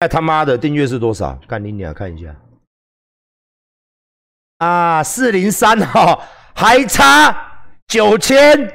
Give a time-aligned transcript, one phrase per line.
[0.00, 1.34] 哎他妈的订阅是多少？
[1.48, 2.34] 干你娘，看一下。
[4.58, 6.20] 啊，四零三哈，
[6.54, 8.72] 还差九千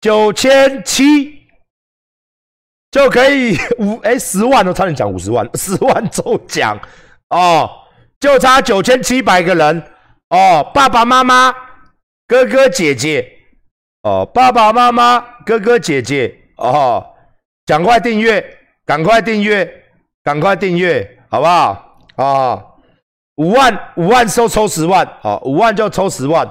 [0.00, 1.46] 九千七
[2.90, 6.78] 就可以五哎十万，都差点讲五十万， 十万中奖。
[7.30, 7.68] 哦，
[8.20, 9.82] 就差九千七百个人。
[10.28, 11.54] 哦，爸爸妈妈、
[12.26, 13.38] 哥哥姐姐。
[14.02, 16.52] 哦，爸爸妈妈、哥哥姐姐。
[16.56, 17.14] 哦，
[17.64, 19.83] 赶快订阅，赶快订阅，
[20.24, 21.98] 赶快订阅，好不好？
[22.16, 22.74] 啊！
[23.36, 26.46] 五万五万收抽十万，好，五万就抽十万，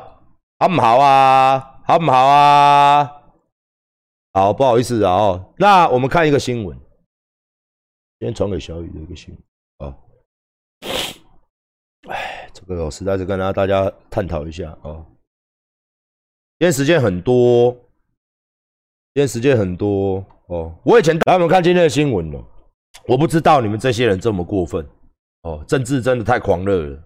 [0.60, 1.82] 好不好啊？
[1.84, 3.12] 好不好啊？
[4.32, 6.78] 好，不好意思啊，哦，那我们看一个新闻，
[8.20, 9.36] 今天传给小雨的一个新
[9.80, 9.98] 闻啊，
[12.10, 15.02] 哎，这个我实在是跟大家大家探讨一下啊，
[16.60, 17.72] 今天时间很多，
[19.14, 22.44] 今天时间很多哦，我以前来我们看今天的新闻了，
[23.06, 24.86] 我不知道你们这些人这么过分。
[25.44, 27.04] 哦，政治真的太狂热了！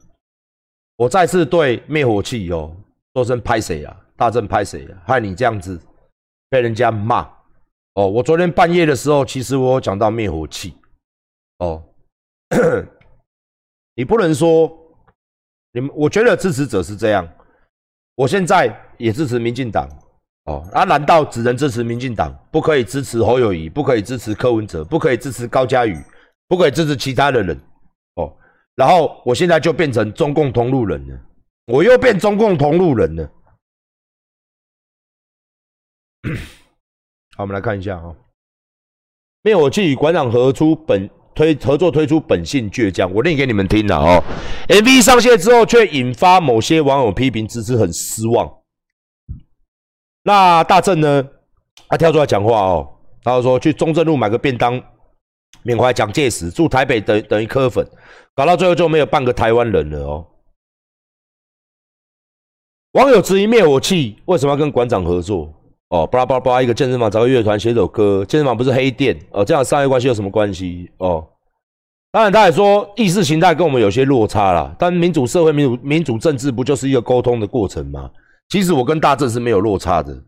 [0.96, 2.76] 我再次对灭火器哦
[3.16, 3.98] 说声拍谁啊？
[4.16, 5.02] 大正拍谁啊？
[5.08, 5.80] 害你这样子
[6.50, 7.28] 被人家骂
[7.96, 8.08] 哦！
[8.08, 10.76] 我昨天半夜的时候，其实我讲到灭火器
[11.58, 11.84] 哦，
[13.96, 14.72] 你不能说
[15.72, 17.28] 你们，我觉得支持者是这样，
[18.14, 19.90] 我现在也支持民进党
[20.48, 26.02] 哦，啊，难道只能支持民进党，不可以支持侯友谊，不可以支持柯文哲，不可以支持高嘉宇，
[26.48, 27.56] 不可以支持其他的人？
[28.16, 28.34] 哦
[28.76, 31.20] 然后我现在就变成中共同路人了，
[31.66, 33.30] 我又变中共同路人了。
[37.36, 38.16] 好，我们来看一下啊，
[39.42, 44.24] 灭火器与馆长合出本推合作推出本性倔强，我念给你们听了哦。
[44.70, 48.57] MV 上线之后，却引发某些网友批评，支持很失望。
[50.28, 51.26] 那大正呢？
[51.88, 52.86] 他跳出来讲话哦，
[53.24, 54.82] 他说去中正路买个便当。
[55.64, 57.90] 缅怀蒋介石，住台北等等于磕粉，
[58.36, 60.28] 搞到最后就没有半个台湾人了哦。
[62.92, 65.54] 网友质疑灭火器为什么要跟馆长合作？
[65.88, 70.92] 哦，巴拉巴拉巴拉，一个健身房找个乐团写首歌，健身房不是黑店哦，这样商业关系有什么关系？
[70.98, 71.26] 哦，
[72.12, 78.12] 当然他也说意识形态跟我们有些落差啦，但民主社会、民主民主政治不就是一个沟通的过程吗？
[78.50, 80.24] 其实我跟大正是没有落差的。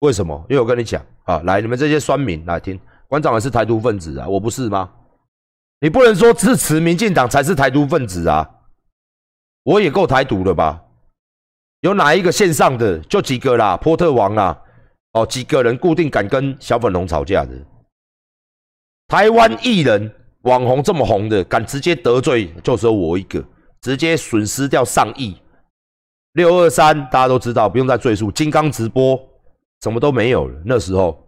[0.00, 0.34] 为什么？
[0.48, 2.78] 因为我跟你讲啊，来，你们这些酸民来听。
[3.06, 4.90] 馆长也是台独分子啊，我不是吗？
[5.80, 8.48] 你不能说支持民进党才是台独分子啊！
[9.64, 10.82] 我也够台独了吧？
[11.80, 14.62] 有哪一个线上的就几个啦，波特王啦，
[15.12, 17.52] 哦，几个人固定敢跟小粉红吵架的？
[19.08, 23.44] 台湾艺人网红这么红的，敢直接得罪，就只有我一个，
[23.80, 25.36] 直接损失掉上亿。
[26.34, 28.30] 六二三大家都知道，不用再赘述。
[28.32, 29.18] 金刚直播
[29.82, 31.18] 什么都没有了，那时候。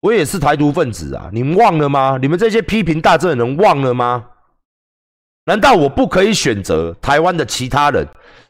[0.00, 1.30] 我也是台独分子啊！
[1.32, 2.18] 你们忘了吗？
[2.20, 4.26] 你们这些批评大政的人忘了吗？
[5.44, 8.04] 难道我不可以选择台湾的其他人？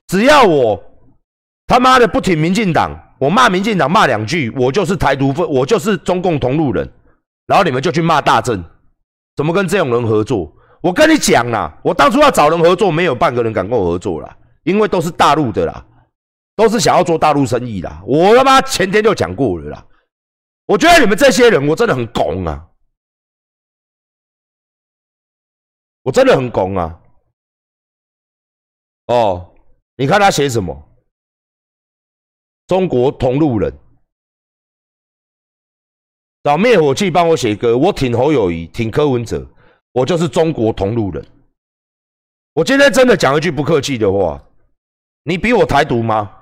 [0.06, 0.82] 只要我
[1.66, 6.90] 他妈的不挺民进党，我骂民进党骂两句，我就是台独分，我就是中共同路人。
[7.46, 8.64] 然后你们就去骂大政，
[9.36, 10.50] 怎么跟这种人合作？
[10.80, 15.86] 我跟你讲啦，我当初要找人合作，没有半个人敢跟我合作啦，因为都是大陆的啦，
[16.54, 18.02] 都是想要做大陆生意啦。
[18.06, 19.86] 我他妈前天就讲过了啦。
[20.66, 22.68] 我觉得你们这些人，我真的很拱啊！
[26.02, 27.00] 我真的很拱啊！
[29.06, 29.54] 哦，
[29.96, 30.88] 你看他写什么？
[32.68, 33.76] 中国同路人
[36.44, 39.46] 找灭火器帮我写歌，我挺侯友谊，挺柯文哲，
[39.92, 41.24] 我就是中国同路人。
[42.54, 44.42] 我今天真的讲一句不客气的话，
[45.24, 46.38] 你比我台独吗？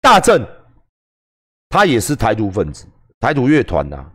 [0.00, 0.44] 大正，
[1.68, 2.84] 他也是台独分子，
[3.20, 4.12] 台独乐团呐。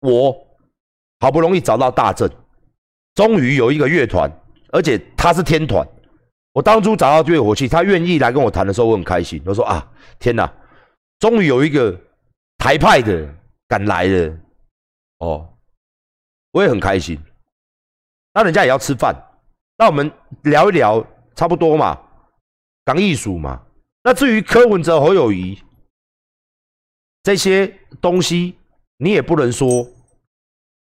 [0.00, 0.36] 我
[1.20, 2.28] 好不容易找到大正，
[3.14, 4.30] 终于有一个乐团，
[4.70, 5.86] 而且他是天团。
[6.52, 9.42] 我当初找到乐火器，他愿意来跟我谈的时候，我很开心。
[9.46, 10.52] 我说啊，天哪，
[11.18, 11.98] 终于有一个
[12.58, 13.26] 台派的
[13.68, 14.38] 敢来了，
[15.18, 15.48] 哦，
[16.52, 17.18] 我也很开心。
[18.34, 19.14] 那人家也要吃饭，
[19.78, 20.10] 那我们
[20.42, 21.04] 聊一聊，
[21.34, 21.98] 差不多嘛，
[22.84, 23.62] 讲艺术嘛。
[24.04, 25.58] 那至于柯文哲、侯友谊
[27.22, 27.66] 这些
[28.00, 28.56] 东西，
[28.98, 29.86] 你也不能说。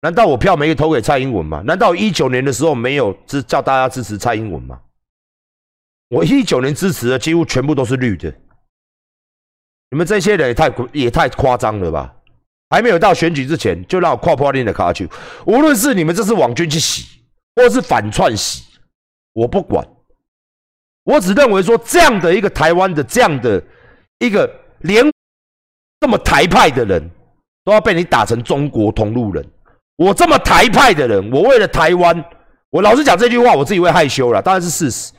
[0.03, 1.61] 难道我票没投给蔡英文吗？
[1.63, 4.81] 难道一九年的时候没有支叫大家支持蔡英文吗？
[6.11, 8.31] 我一九年支持的几乎全部都是绿的。
[9.89, 12.13] 你们这些人也太也太夸张了吧？
[12.69, 15.09] 还没有到选举之前，就让我跨破链的卡去。
[15.45, 17.21] 无论是你们这是网军去洗，
[17.55, 18.63] 或是反串洗，
[19.33, 19.85] 我不管。
[21.03, 23.61] 我只认为说，这样的一个台湾的这样的
[24.19, 24.49] 一个
[24.79, 25.09] 连
[26.01, 27.09] 这么台派的人，
[27.63, 29.45] 都要被你打成中国同路人。
[29.95, 32.23] 我这么台派的人，我为了台湾，
[32.69, 35.13] 我老实讲这句话，我自己会害羞了，当然是事实。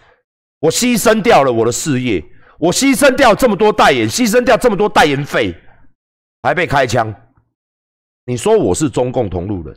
[0.62, 2.24] 我牺牲掉了我的事业，
[2.56, 5.52] 我牺牲掉这么多代言，牺牲掉这么多代言费，
[6.40, 7.12] 还被开枪。
[8.26, 9.76] 你说我是中共同路人？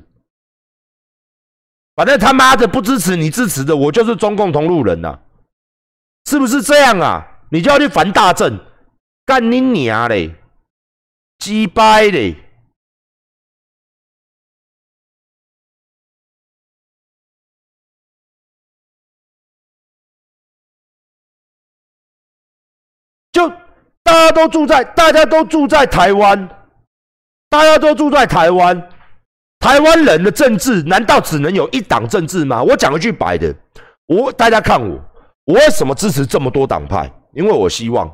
[1.96, 5.20] 反正他妈的不支持你支持的，我就是中共同路人呐。
[6.30, 7.26] 是不是这样啊？
[7.50, 8.60] 你就要去烦大政，
[9.26, 10.36] 干你娘嘞，
[11.40, 12.36] 鸡掰嘞！
[24.36, 26.50] 都住在，大家都住在台湾，
[27.50, 28.90] 大家都住在台湾，
[29.60, 32.62] 台湾人的政治难道只能有一党政治吗？
[32.62, 33.56] 我讲一句白的，
[34.08, 35.00] 我大家看我。
[35.46, 37.10] 我为什么支持这么多党派？
[37.34, 38.12] 因为我希望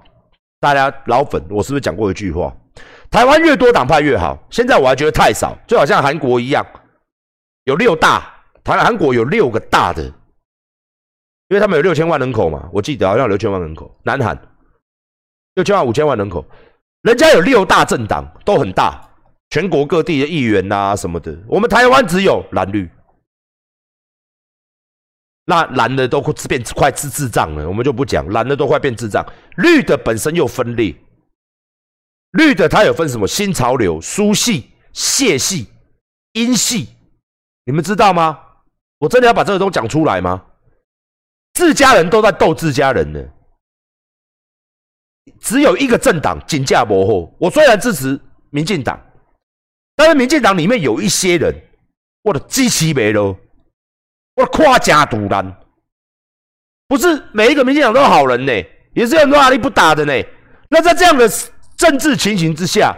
[0.60, 2.54] 大家老粉，我是不是讲过一句话？
[3.10, 4.38] 台湾越多党派越好。
[4.50, 6.66] 现在我还觉得太少，就好像韩国一样，
[7.64, 8.32] 有六大，
[8.64, 13.90] 台韩国有六个大的，因为他们有六千万人口嘛，我记得好像六千万人口。
[14.04, 14.38] 南韩
[15.56, 16.46] 六千万五千万人口，
[17.02, 19.02] 人家有六大政党都很大，
[19.50, 21.38] 全国各地的议员呐什么的。
[21.48, 22.90] 我们台湾只有蓝绿。
[25.46, 29.26] 那蓝的都变快智智障了，我们就不讲，蓝的都快变智障。
[29.58, 30.96] 绿的本身又分裂，
[32.32, 35.68] 绿的它有分什么新潮流、苏系、谢系、
[36.34, 36.90] 英系，
[37.66, 38.40] 你们知道吗？
[39.00, 40.46] 我真的要把这个都讲出来吗？
[41.54, 43.20] 自家人都在斗自家人呢，
[45.40, 47.36] 只有一个政党紧价薄后。
[47.40, 48.20] 我虽然支持
[48.50, 49.00] 民进党，
[49.96, 51.54] 但是民进党里面有一些人，
[52.24, 53.36] 我的机器没了。
[54.36, 55.56] 我跨家独蓝，
[56.88, 58.54] 不是每一个民进党都是好人呢，
[58.94, 60.14] 也是有很多阿力不打的呢。
[60.70, 61.30] 那在这样的
[61.76, 62.98] 政治情形之下，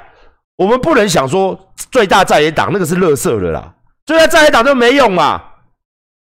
[0.56, 3.74] 我们不能想说最大在野党那个是乐色的啦，
[4.06, 5.42] 最大在野党就没用嘛，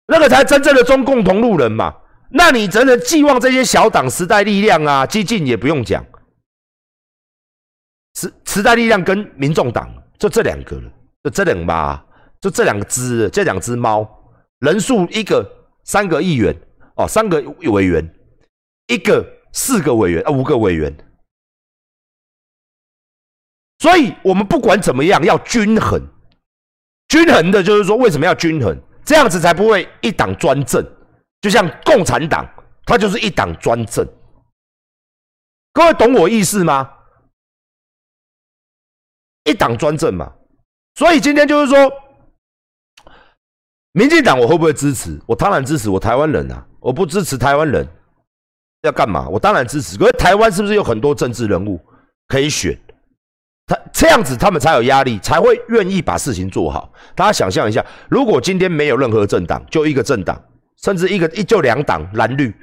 [0.06, 1.94] 那个才真正的中共同路人嘛。
[2.32, 6.04] 那你真的寄望这些小党时代力量啊、激进也不用讲，
[8.14, 10.92] 时时代力量跟民众党就这两个了，
[11.24, 12.04] 就这两吧，
[12.40, 14.08] 就这两只，这两只猫。
[14.60, 15.44] 人数一个
[15.84, 16.54] 三个议员
[16.94, 18.14] 哦，三个委员，
[18.86, 20.94] 一个四个委员啊，五个委员。
[23.78, 26.00] 所以，我们不管怎么样，要均衡。
[27.08, 28.78] 均衡的就是说，为什么要均衡？
[29.04, 30.84] 这样子才不会一党专政。
[31.40, 32.46] 就像共产党，
[32.84, 34.06] 它就是一党专政。
[35.72, 36.90] 各位懂我意思吗？
[39.44, 40.32] 一党专政嘛。
[40.94, 41.92] 所以今天就是说。
[43.92, 45.20] 民进党我会不会支持？
[45.26, 47.84] 我当然支持，我台湾人啊，我不支持台湾人
[48.82, 49.28] 要干嘛？
[49.28, 49.98] 我当然支持。
[49.98, 51.84] 可是台湾是不是有很多政治人物
[52.28, 52.78] 可以选？
[53.66, 56.92] 他这样子，他们才有压力，才会愿意把事情做好。
[57.16, 60.40] 大家想象一下，如果今天没有任何政党，就一个政党，
[60.82, 62.54] 甚至一个一就两党蓝绿，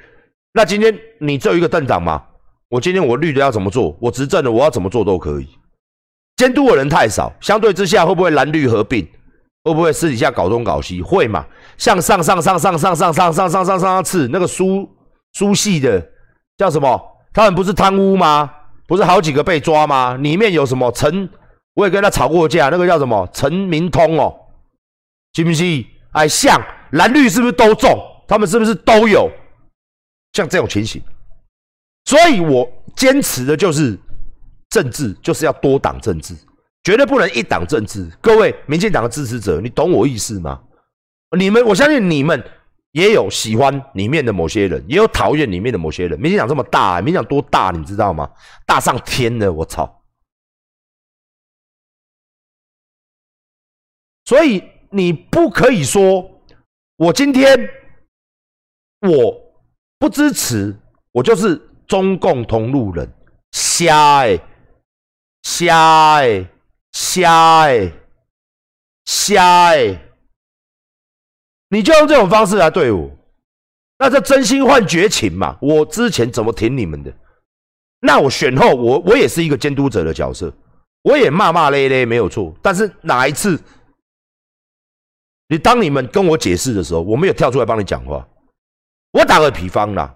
[0.52, 2.22] 那今天你只有一个政党吗？
[2.68, 3.96] 我今天我绿的要怎么做？
[4.00, 5.48] 我执政的我要怎么做都可以。
[6.36, 9.06] 监督的人太少，相对之下会不会蓝绿合并？
[9.64, 11.02] 会不会私底下搞东搞西？
[11.02, 11.44] 会嘛？
[11.76, 14.88] 像上上上上上上上上上上上次那个苏
[15.32, 16.04] 苏系的
[16.56, 17.00] 叫什么？
[17.32, 18.50] 他们不是贪污吗？
[18.86, 20.16] 不是好几个被抓吗？
[20.16, 21.28] 里面有什么陈？
[21.74, 22.68] 我也跟他吵过架。
[22.68, 24.34] 那个叫什么陈明通哦，
[25.34, 25.86] 信不信？
[26.12, 26.60] 哎，像
[26.92, 27.98] 蓝绿是不是都中？
[28.26, 29.30] 他们是不是都有？
[30.32, 31.02] 像这种情形，
[32.04, 33.98] 所以我坚持的就是
[34.68, 36.36] 政治就是要多党政治。
[36.84, 40.62] 绝对不能一党政治，各位民进党的支持者，你懂我意思吗？
[41.36, 42.42] 你们，我相信你们
[42.92, 46.18] 也有喜欢里面的某些人，也有讨厌里面的某些人。
[46.18, 48.30] 民进党这么大，民进党多大，你知道吗？
[48.64, 50.02] 大上天了，我操！
[54.24, 56.37] 所以你不可以说，
[56.98, 57.58] 我今天
[59.00, 59.34] 我
[59.98, 60.76] 不支持，
[61.12, 63.10] 我就是中共同路人，
[63.52, 64.38] 瞎哎，
[65.42, 66.46] 瞎哎。
[66.90, 67.92] 瞎哎，
[69.04, 70.02] 瞎哎！
[71.68, 73.08] 你就用这种方式来对我，
[73.98, 75.56] 那这真心换绝情嘛？
[75.60, 77.14] 我之前怎么挺你们的？
[78.00, 80.52] 那我选后，我我也是一个监督者的角色，
[81.02, 82.52] 我也骂骂咧咧没有错。
[82.60, 83.60] 但是哪一次，
[85.48, 88.26] 你当你们跟我解释的时候，我没有跳出来帮你讲话。
[89.12, 90.14] 我打个比方啦，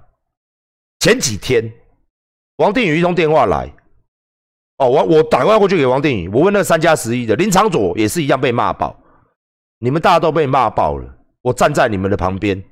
[1.00, 1.72] 前几天
[2.56, 3.72] 王定宇一通电话来。
[4.78, 8.94] 哦，我我打电话过去给王定宇，我问那三加十一的林长佐也是一样被骂爆，
[9.78, 11.08] 你们大家都被骂爆了。
[11.40, 12.62] 我站在你们的旁边，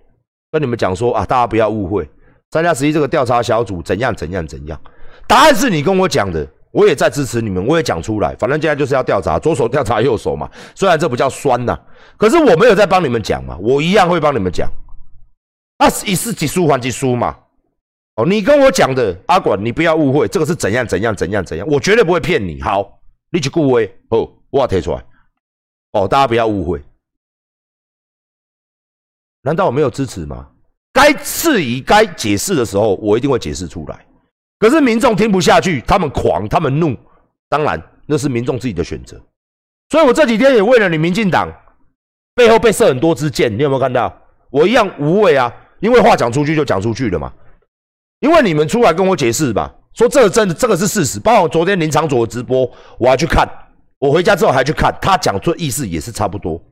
[0.50, 2.08] 跟你们讲说啊，大家不要误会，
[2.50, 4.80] 三加十一这个调查小组怎样怎样怎样，
[5.26, 10.50] 答案是你跟我讲的，我也在支持你们，我也讲出来，反正现在就是要调查，左手调查右手嘛。
[10.74, 11.78] 虽然这不叫酸呐，
[12.16, 14.70] 可是我没有在帮你们讲嘛，我一样会帮你们讲。
[15.78, 17.36] 二十一世纪书还几书嘛。
[18.16, 22.60] 哦，你跟我讲的阿管，你不要误会，这个是怎样怎样怎样怎样，我绝对不会骗你。
[22.60, 23.00] 好，
[23.30, 25.04] 你去顾威，哦，我贴出来。
[25.92, 26.82] 哦，大家不要误会。
[29.42, 30.48] 难道我没有支持吗？
[30.92, 34.04] 该质疑、该解释的时候，我一定会解释出来。
[34.60, 36.96] 可是民众听不下去，他们狂，他们怒，
[37.48, 39.20] 当然那是民众自己的选择。
[39.88, 41.48] 所以我这几天也为了你民进党
[42.34, 44.16] 背后被射很多支箭，你有没有看到？
[44.50, 47.32] 我一样无畏啊，因为话讲出去就讲出去了嘛。
[48.18, 51.18] 因为你们出来跟我解释吧，说这个真的这个是事实。
[51.18, 53.48] 包括我昨天林长佐的直播，我还去看，
[53.98, 56.62] 我回家之后还去看，他讲出意思也是差不多。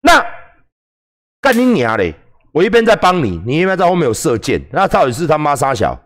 [0.00, 0.24] 那
[1.40, 2.14] 干你娘嘞！
[2.52, 5.98] 我一边在帮你，你一边在后面有射箭，那到底是他妈杀小？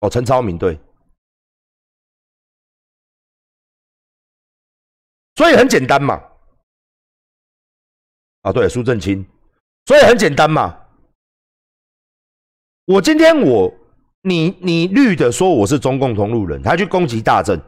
[0.00, 0.78] 哦，陈超明对，
[5.36, 6.22] 所以很简单嘛。
[8.42, 9.26] 啊，对，苏正清，
[9.86, 10.78] 所以很简单嘛。
[12.84, 13.72] 我今天我
[14.22, 17.60] 你你绿的说我是中共同路人，他去攻击大正，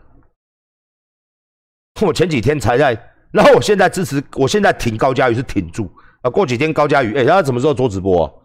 [2.02, 3.14] 我前几天才在。
[3.30, 5.90] 然后我现在支持，我现在挺高嘉瑜是挺住
[6.28, 6.30] 啊。
[6.30, 8.42] 过几天高嘉瑜，哎，他什么时候做直播？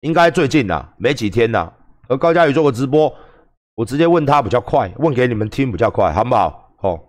[0.00, 1.74] 应该最近啦，没几天啦。
[2.06, 3.16] 和高嘉瑜做个直播，
[3.74, 6.74] 我直接问他比较快，问给你们听比较快，好不好？
[6.76, 7.00] 好。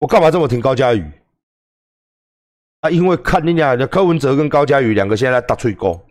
[0.00, 1.08] 我干嘛这么听高嘉瑜？
[2.80, 6.04] 啊，因为看你俩的柯文哲跟高嘉瑜两个现在在打吹沟，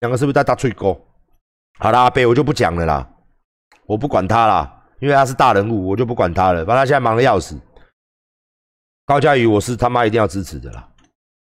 [0.00, 1.00] 两个是不是在打吹沟？
[1.80, 3.12] 好啦，阿贝，我就不讲了啦，
[3.86, 6.64] 我不管他啦，因为他是大人物，我就不管他了。
[6.64, 7.58] 反正他现在忙的要死。
[9.04, 10.88] 高嘉瑜，我是他妈一定要支持的啦。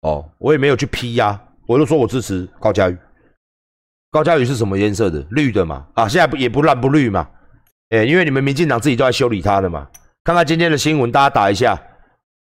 [0.01, 2.97] 哦，我也没有去批呀，我就说我支持高嘉瑜。
[4.09, 5.23] 高嘉瑜是什么颜色的？
[5.29, 5.85] 绿的嘛。
[5.93, 7.29] 啊，现在不也不蓝不绿嘛？
[7.89, 9.87] 哎，因为你们民进党自己都在修理他的嘛。
[10.23, 11.79] 看看今天的新闻，大家打一下。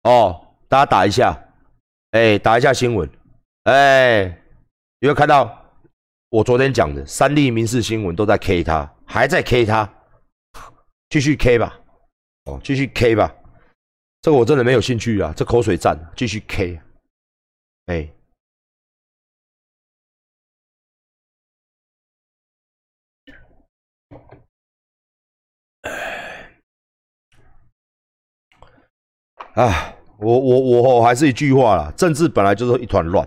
[0.02, 0.38] 哦，
[0.68, 1.34] 大家打一下。
[2.10, 3.08] 哎，打一下新闻。
[3.64, 4.24] 哎，
[4.98, 5.54] 有没有看到？
[6.28, 9.90] 我昨天讲的三立民事新闻都在 K 他，还在 K 他，
[11.08, 11.80] 继续 K 吧，
[12.44, 13.34] 哦，继续 K 吧，
[14.20, 16.80] 这个我真的没有兴趣啊，这口水战，继续 K，
[17.86, 18.12] 哎，
[29.54, 30.60] 啊，我我
[30.98, 33.26] 我还是一句话啦，政治本来就是一团乱。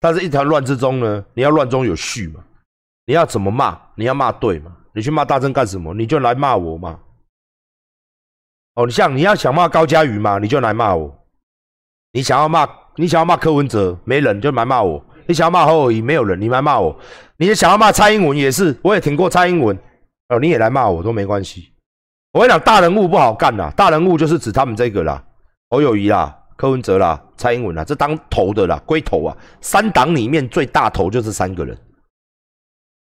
[0.00, 2.44] 但是，一团乱之中呢，你要乱中有序嘛？
[3.06, 3.76] 你要怎么骂？
[3.96, 4.76] 你要骂对嘛？
[4.98, 5.94] 你去骂大正干什么？
[5.94, 6.98] 你就来骂我嘛？
[8.74, 10.40] 哦，你像你要想骂高嘉瑜嘛？
[10.40, 11.16] 你就来骂我。
[12.12, 15.00] 你想要骂，你想要骂柯文哲，没人就来骂我。
[15.28, 16.98] 你想要骂侯友谊，没有人，你来骂我。
[17.36, 19.78] 你想要骂蔡英文也是，我也挺过蔡英文，
[20.30, 21.72] 哦，你也来骂我都没关系。
[22.32, 25.24] 我跟你讲，大人物不好干呐，大人物就是指他们这个啦，
[25.70, 26.36] 侯友谊啦。
[26.56, 31.78] 柯文哲啦，蔡英文啦，这当头的啦，龟头啊，三党里面最大头就是三个人。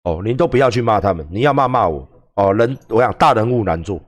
[0.04, 2.08] 哦，您都不要去骂他们，你要骂骂我。
[2.36, 4.02] 哦，人我想大人物难做，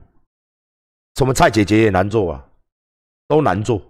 [1.16, 2.44] 什么蔡姐姐也难做啊，
[3.28, 3.80] 都难做。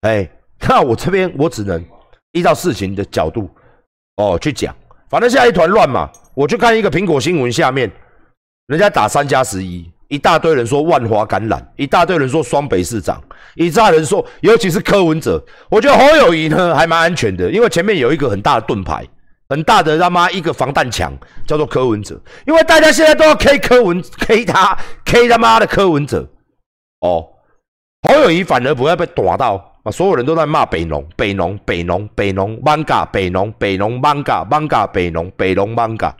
[0.00, 0.28] 哎，
[0.68, 1.84] 那我这边我只能
[2.32, 3.48] 依照事情的角度
[4.16, 4.74] 哦去讲，
[5.08, 6.10] 反正现在一团乱嘛。
[6.34, 7.90] 我去看一个苹果新闻下面，
[8.68, 9.90] 人家打三加十一。
[10.08, 13.22] 一大堆人说万华感染，一大堆人说双北市长，
[13.54, 19.06] 一大堆人说，尤其是柯文哲，我觉得侯友谊呢还蛮安全的，因为前面有一个很大的盾牌，
[19.50, 21.12] 很大的他妈一个防弹墙，
[21.44, 26.26] 叫做柯文哲，因为大家现在都要 K 柯文，K 他，K 他妈的柯文哲，
[27.00, 27.26] 哦，
[28.02, 36.12] 侯友谊反而不会被打到啊，所有人都在骂北农，北农，北农，北农，Manga，北农，北农，Manga，Manga，北农，北农，Manga。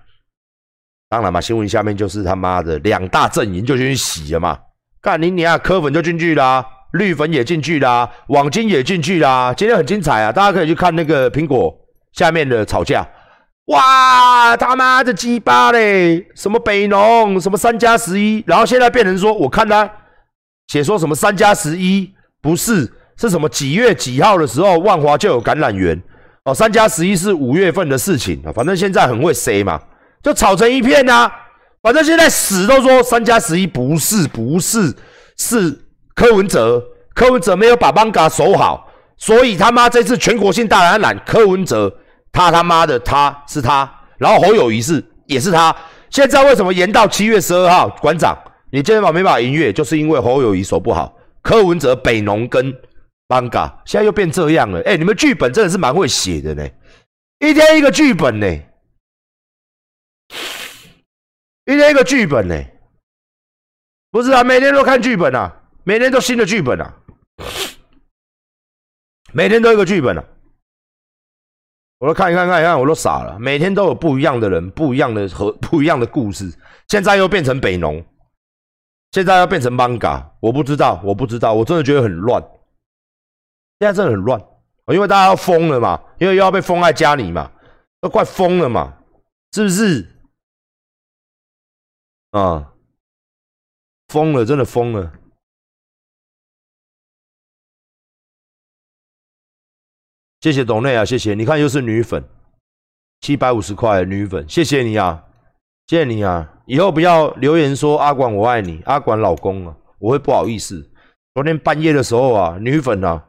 [1.09, 4.59] 当然嘛，新闻下面就是他妈的两大阵营就去洗了嘛。
[5.01, 9.55] 干你你啊，柯粉就进去啦，绿粉也进去啦，网金也进去啦。
[9.57, 11.73] 今天很精彩啊，大家可以去看那个苹果
[12.13, 13.07] 下面的吵架。
[13.71, 16.27] 哇，他妈的鸡巴嘞！
[16.35, 19.89] 什么北农，什么三加十一，然后现在变成说，我看他
[20.67, 22.13] 写说什么三加十一
[22.43, 26.01] 不是，是什么几月几号的时候万华就有感染源
[26.45, 29.81] 哦，三加十一是五月份的事情啊，反正现在很会塞嘛。
[30.23, 31.31] 就吵成一片呐！
[31.81, 34.95] 反正现在死都说三加十一不是不是
[35.39, 35.79] 是
[36.15, 36.83] 柯文哲，
[37.15, 38.87] 柯文哲没有把邦嘎守好，
[39.17, 41.91] 所以他妈这次全国性大感染，柯文哲
[42.33, 45.75] 他他妈的他是他，然后侯友谊是也是他。
[46.11, 47.89] 现在为什么延到七月十二号？
[48.01, 48.37] 馆长，
[48.71, 52.73] 你今天把没把音乐，就是因为侯友谊手不好，柯文哲北农跟
[53.29, 54.81] Banga，现在又变这样了。
[54.83, 56.69] 哎，你们剧本真的是蛮会写的呢，
[57.39, 58.47] 一天一个剧本呢，
[61.67, 62.65] 一天一个剧本呢，
[64.11, 66.97] 不是啊，每天都看剧本啊，每天都新的剧本啊。
[69.33, 70.25] 每天都一个剧本啊！
[72.01, 73.39] 我都看一看，看一看，我都傻了。
[73.39, 76.51] 每天都有不一样的人，不一样的和 不一样的故事。
[76.89, 78.03] 现在又变成北农，
[79.13, 82.43] 现在要变成 manga，我不知道，我不知道，我真的觉得很乱。
[83.79, 84.41] 现在真的很乱，
[84.87, 87.53] 因为大家要疯了嘛，因为又要被封在家里嘛，
[88.01, 88.97] 都快疯了嘛，
[89.53, 90.09] 是不是？
[92.31, 92.73] 啊，
[94.09, 95.13] 疯了，真的疯了。
[100.41, 101.35] 谢谢董内啊，谢谢！
[101.35, 102.25] 你看又是女粉，
[103.21, 105.23] 七百五十块女粉，谢谢你啊，
[105.87, 106.51] 谢谢你啊！
[106.65, 110.89] 以后不要留言说阿管我爱你，阿管老公啊，我会不好意思。
[111.35, 113.23] 昨天半夜的时候啊，女粉啊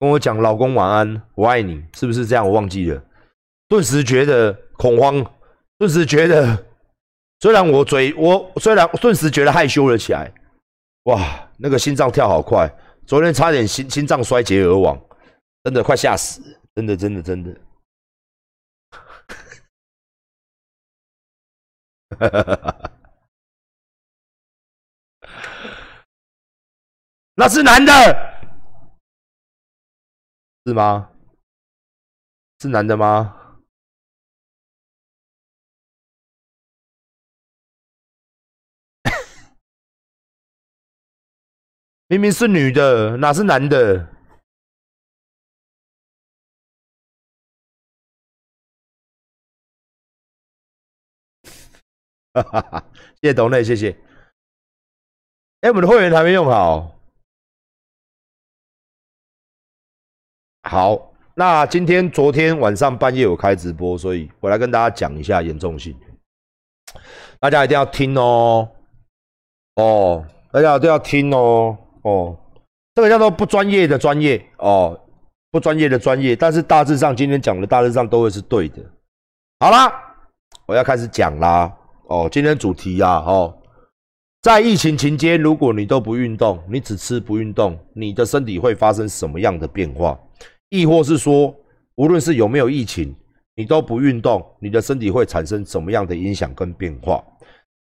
[0.00, 2.46] 跟我讲老公晚安，我爱你，是不是这样？
[2.46, 3.02] 我忘记了，
[3.68, 5.22] 顿时觉得恐慌，
[5.78, 6.64] 顿时觉得，
[7.40, 10.32] 虽然我嘴我虽然顿时觉得害羞了起来，
[11.02, 14.98] 哇，那个心脏跳好快，昨天差点心心脏衰竭而亡。
[15.64, 16.42] 真的快吓死！
[16.74, 17.58] 真的，真的，真的。
[27.36, 27.92] 那是男的，
[30.66, 31.10] 是吗？
[32.60, 33.64] 是男的吗？
[42.08, 44.13] 明明是女的，哪是男的？
[52.34, 52.84] 哈哈哈，
[53.22, 53.96] 谢谢董内，谢谢。
[55.60, 56.98] 哎，我们的会员还没用好。
[60.68, 65.96] 好，那今天、昨天晚上半夜有开直播，所以我来跟大家讲一下严重性。
[67.38, 68.68] 大家一定要听哦，
[69.76, 72.36] 哦，大家一定要听哦，哦，
[72.96, 75.00] 这个叫做不专业的专业哦，
[75.52, 78.82] 不专业的专业，但是大致上今天讲的大致上都会是对的。
[79.60, 80.16] 好啦，
[80.66, 81.72] 我要开始讲啦。
[82.06, 83.56] 哦，今天主题呀，哦，
[84.42, 90.18] 在疫情期间，如果你都不运动，你只吃不运动，你的身体会发生什么样的变化？
[90.68, 91.54] 亦或是说，
[91.94, 93.14] 无论是有没有疫情，
[93.56, 97.22] 你都不运动，你的身体会产生什么样的影响跟变化？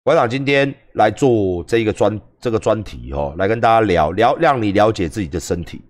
[0.03, 5.81] 馆长今天来做这一个专这个专题哦，来跟大家聊聊，让你了解自己的身体。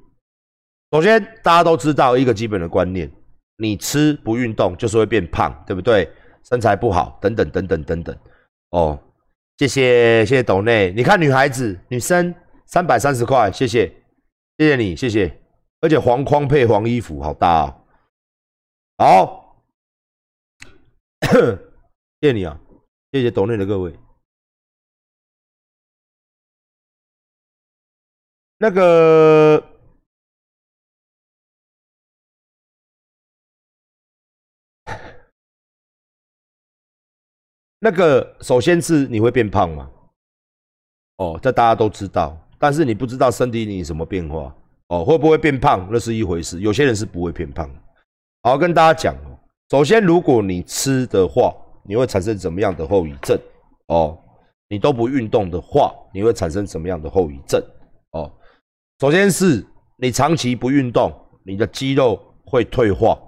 [0.92, 3.10] 首先，大家都知道一个基本的观念，
[3.58, 6.08] 你吃不运动就是会变胖，对不对？
[6.44, 8.18] 身材不好，等等等等等等，
[8.70, 8.98] 哦，
[9.58, 12.34] 谢谢谢谢董内，你看女孩子女生
[12.66, 13.86] 三百三十块，谢谢。
[14.58, 15.40] 谢谢你谢谢，
[15.80, 17.76] 而且黄框配黄衣服，好大哦，
[18.98, 19.64] 好，
[22.20, 22.60] 谢谢你啊，
[23.12, 23.98] 谢谢董内的各位，
[28.58, 29.69] 那个。
[37.80, 39.90] 那个首先是你会变胖吗？
[41.16, 44.54] 哦，这大家都知道，但是你不知道身体里什么变化
[44.88, 47.68] 哦，会不会变胖那是一回事，有些人是不会变胖。
[48.42, 49.38] 好，跟大家讲哦，
[49.70, 53.38] 首先如果你吃的话，你会产生什么样的后遗症？
[53.88, 54.18] 哦，
[54.68, 57.62] 你都不运动的话，你会产生什么样的后遗症？
[58.12, 58.30] 哦，
[59.00, 59.66] 首先是
[59.96, 61.12] 你长期不运动，
[61.44, 63.18] 你的肌肉会退化，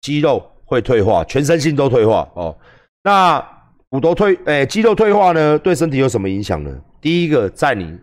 [0.00, 2.56] 肌肉会退化，全身性都退化哦。
[3.04, 3.40] 那
[3.88, 6.80] 骨头退，诶，肌肉退化呢，对身体有什么影响呢？
[7.00, 7.98] 第一个，在你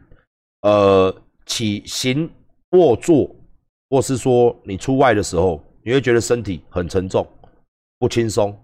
[0.61, 2.29] 呃起行、
[2.71, 3.33] 卧、坐，
[3.89, 7.25] 或是说你出外的时候，你会觉得身体很沉重、
[7.97, 8.55] 不轻松，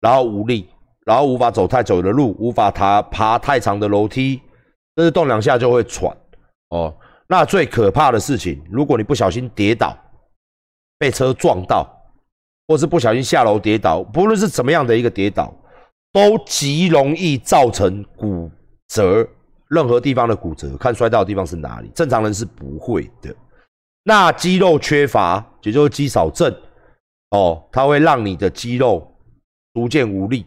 [0.00, 0.68] 然后无力，
[1.06, 4.40] 然后无法走太久的路，无法爬爬太长的楼梯，
[4.96, 6.14] 甚至动两下就会喘。
[6.68, 6.94] 哦，
[7.26, 9.96] 那最可怕的事情，如果你不小心跌倒，
[10.98, 11.88] 被车撞到。
[12.66, 15.54] 或是不小心下楼跌倒，不论是怎么样的一个跌倒，
[16.12, 18.50] 都极容易造成骨
[18.88, 19.26] 折，
[19.68, 23.34] 任何地方的骨折，看摔到的地方是哪里，正常人是不会的。
[24.04, 26.54] 那肌肉缺乏，也就是肌少症，
[27.30, 29.06] 哦，它会让你的肌肉
[29.74, 30.46] 逐渐无力，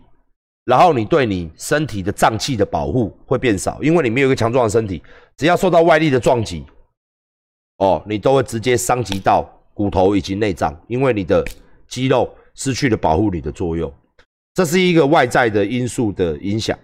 [0.65, 5.01] 然后你对你身体的脏器的保护会变少，因为你没有一个强壮的身体，
[5.37, 6.65] 只要受到外力的撞击，
[7.77, 9.47] 哦，你都会直接伤及到。
[9.77, 11.45] 骨头以及内脏，因为你的
[11.87, 13.93] 肌肉失去了保护你的作用，
[14.53, 16.77] 这是一个外在的因素的影响，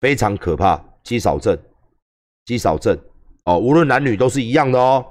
[0.00, 0.82] 非常可怕。
[1.04, 1.58] 肌少症，
[2.44, 2.96] 肌少症
[3.44, 5.04] 哦，无论男女都是一样的哦。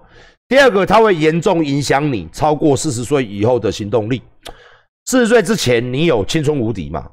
[0.48, 4.22] 第二个，它会严重影响你超过四十岁以后的行动力。
[5.06, 7.12] 四十岁之前，你有青春无敌嘛？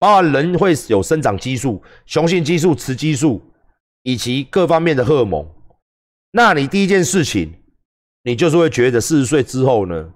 [0.00, 3.40] 包含人会有生长激素、雄性激素、雌激素
[4.02, 5.46] 以及各方面的荷尔蒙。
[6.32, 7.52] 那你第一件事情，
[8.24, 10.12] 你就是会觉得四十岁之后呢，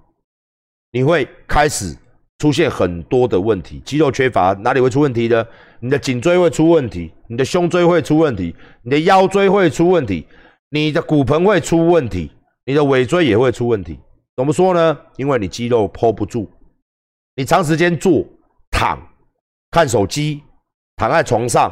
[0.95, 1.93] 你会开始
[2.39, 5.45] 出现很多的问题，肌肉缺乏，哪里会出问题呢？
[5.81, 10.25] 你的颈椎会出问题，你的胸椎会出问题，你的腰椎会出问题，
[10.69, 12.31] 你的骨盆会出问题，
[12.65, 13.99] 你的尾椎也会出问题。
[14.37, 14.97] 怎么说呢？
[15.17, 16.49] 因为你肌肉 hold 不住，
[17.35, 18.25] 你长时间坐、
[18.71, 18.97] 躺、
[19.71, 20.41] 看手机、
[20.95, 21.69] 躺在床上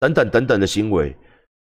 [0.00, 1.14] 等等等等的行为，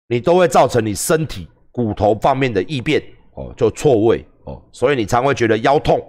[0.08, 1.46] 你都会造成你身体。
[1.74, 3.02] 骨头方面的异变
[3.36, 6.02] 哦，就错位哦，所以你常会觉得腰痛，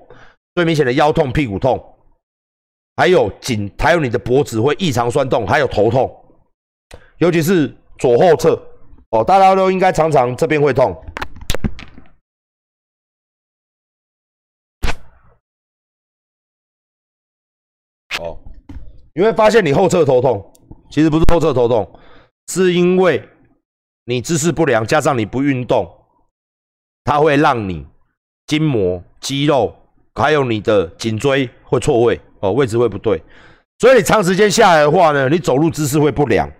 [0.54, 1.82] 最明显的腰痛、屁股痛，
[2.96, 6.10] 还有颈，还有你的脖子会异常酸痛，还有头痛，
[7.18, 8.54] 尤其是左后侧
[9.10, 10.90] 哦，大家都应该常常这边会痛
[18.20, 18.38] 哦，
[19.14, 20.52] 你会发现你后侧头痛，
[20.90, 22.00] 其实不是后侧头痛，
[22.48, 23.28] 是因为。
[24.04, 25.88] 你姿势不良，加上你不运动，
[27.04, 27.86] 它会让你
[28.48, 29.81] 筋膜、肌肉，
[30.14, 33.22] 还有你的颈椎会错位哦，位置会不对。
[33.78, 36.50] 所以你长时间下来的话呢，你走路姿势会不良，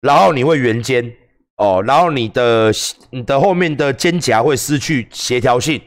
[0.00, 1.12] 然后你会圆肩
[1.56, 2.70] 哦，然后你的
[3.10, 5.80] 你的后面的肩胛会失去协调性，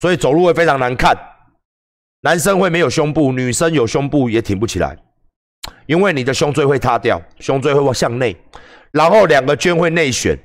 [0.00, 1.16] 所以走路会非常难看。
[2.22, 4.96] 男生会没有胸部，女生有胸部也挺不起来，
[5.86, 8.36] 因为你的胸椎会塌掉，胸椎会往向内。
[8.90, 10.36] 然后两个肩会内旋，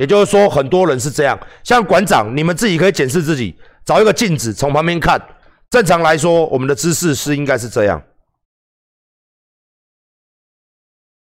[0.00, 1.38] 也就是说，很多人是这样。
[1.62, 5.20] 像馆长，你们自己可以检视自己，找一个镜子从旁边看。
[5.70, 8.02] 正常来说，我们的姿势是应该是这样：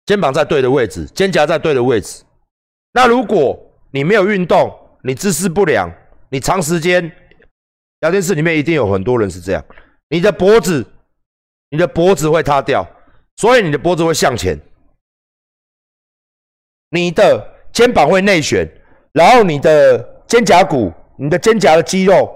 [0.05, 2.23] 肩膀在对的位置，肩胛在对的位置。
[2.93, 3.59] 那如果
[3.91, 4.71] 你没有运动，
[5.03, 5.91] 你姿势不良，
[6.29, 7.11] 你长时间
[8.01, 9.65] 聊天室里面一定有很多人是这样。
[10.11, 10.85] 你的脖子，
[11.71, 12.87] 你的脖子会塌掉，
[13.37, 14.61] 所以你的脖子会向前。
[16.91, 18.69] 你的肩膀会内旋，
[19.13, 22.36] 然后你的肩胛骨、你的肩胛的肌肉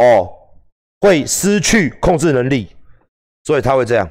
[0.00, 0.32] 哦，
[1.00, 2.74] 会失去控制能力，
[3.44, 4.08] 所以它会这样。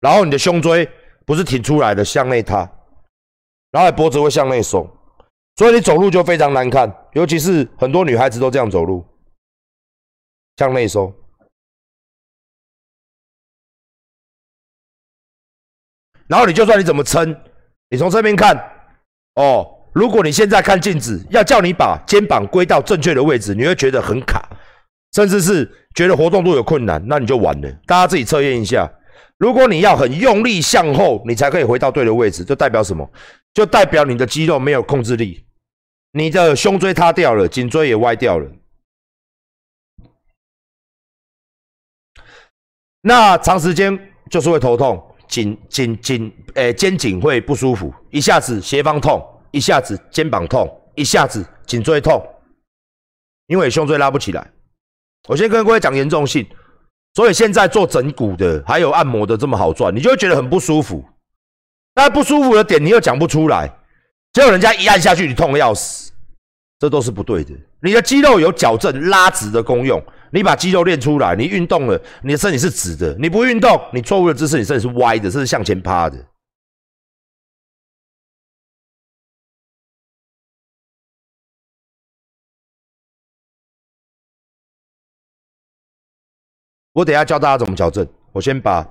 [0.00, 0.86] 然后你的胸椎
[1.24, 2.70] 不是挺出来的，向内塌，
[3.70, 4.86] 然后脖子会向内收，
[5.56, 9.06] 所以你走路就非常难看，尤其是很多女孩子都这样走路，
[10.58, 11.12] 向内收。
[16.26, 17.34] 然后你就算你怎么撑，
[17.88, 18.54] 你从这边看，
[19.36, 24.48] 哦，如果你现在看镜子，要叫你把肩膀归到正确的位置，你会觉得很卡，
[25.12, 27.70] 甚至是觉得活动度有困难，那你就完了。
[27.86, 28.88] 大家自己测验一下，
[29.38, 33.10] 如果你要很用力向后，你才可以回到对的位置，就代表什么？
[33.54, 35.44] 就代表你的肌肉没有控制力，
[36.12, 38.50] 你的胸椎塌掉了，颈椎也歪掉了，
[43.00, 43.98] 那长时间
[44.30, 45.04] 就是会头痛。
[45.26, 52.22] 颈颈颈，诶，肩颈会不舒服，一下子斜方痛，一下子肩膀痛，一下子颈椎痛，
[53.46, 54.50] 因为胸椎拉不起来。
[55.28, 56.46] 我先跟各位讲严重性，
[57.14, 61.04] 所以现在做整骨的，还有按摩的这么好赚，你就会觉得很不舒服。
[61.94, 63.68] 那不舒服的点你又讲不出来，
[64.32, 66.12] 结果人家一按下去，你痛的要死，
[66.78, 67.52] 这都是不对的。
[67.80, 70.02] 你的肌肉有矫正拉直的功用。
[70.30, 76.18] 你把肌肉练出来，你运动了，你的身体是直的；你不运动，你错误的姿势，你身体是歪的，这是向前趴的。
[86.98, 88.82] 我等下教大家怎么矫正，我先把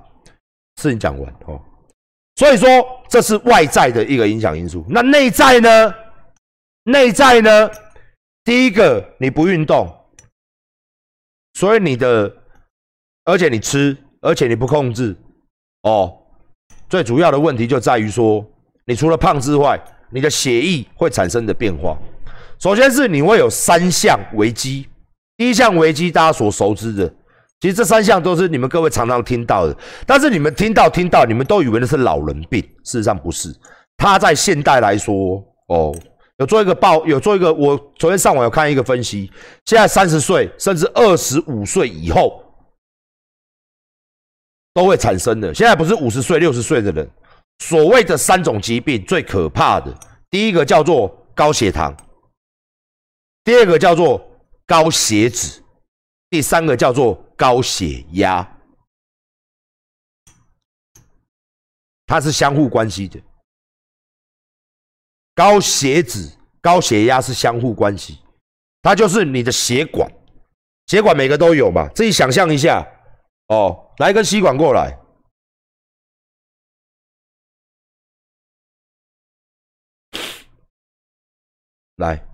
[0.80, 1.60] 事情讲完哦。
[2.36, 2.66] 所以说，
[3.06, 4.82] 这是外在的一个影响因素。
[4.88, 5.94] 那内在呢？
[6.84, 7.70] 内在呢？
[8.44, 9.94] 第一个，你不运动。
[11.52, 12.34] 所以你的，
[13.26, 15.14] 而且你吃，而且你不控制，
[15.82, 16.16] 哦，
[16.88, 18.42] 最主要的问题就在于说，
[18.86, 21.98] 你除了胖之外，你的血液会产生的变化。
[22.58, 24.88] 首先是你会有三项危机，
[25.36, 27.14] 第一项危机大家所熟知的，
[27.60, 33.54] 其实这三项都是你们各位常常听到的，但是你们听到听到，你们都以为那是老人病，事实上不是。
[33.96, 35.94] 它在现代来说，哦。
[36.38, 37.52] 有做一个报，有做一个。
[37.52, 39.28] 我昨天上网有看一个分析，
[39.66, 42.40] 现在三十岁甚至二十五岁以后
[44.72, 45.52] 都会产生的。
[45.52, 47.10] 现在不是五十岁、六十岁的人，
[47.58, 49.92] 所谓的三种疾病最可怕的，
[50.30, 51.92] 第一个叫做高血糖，
[53.42, 54.24] 第二个叫做
[54.64, 55.60] 高血脂，
[56.30, 58.46] 第三个叫做高血压，
[62.06, 63.20] 它是相互关系的。
[65.34, 68.18] 高血脂、高血压是相互关系，
[68.82, 70.10] 它就是你的血管，
[70.86, 72.86] 血管每个都有嘛，自己想象一下。
[73.46, 74.98] 哦，来一根吸管过来。
[81.96, 82.27] 来，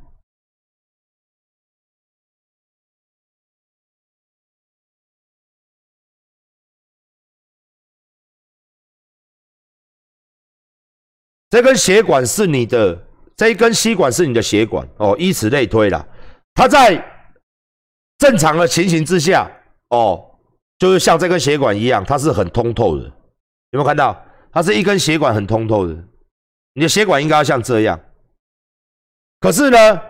[11.55, 13.01] 这根血管是你的，
[13.37, 16.05] 这一根吸管是你的血管哦，以此类推啦。
[16.53, 17.01] 它在
[18.19, 19.49] 正常的情形之下，
[19.91, 20.37] 哦，
[20.81, 23.05] 就是像这根血管一样，它是很通透的。
[23.05, 24.21] 有没有看到？
[24.51, 25.95] 它是一根血管很通透的，
[26.73, 28.01] 你的血管应该要像这样。
[29.39, 30.03] 可是呢，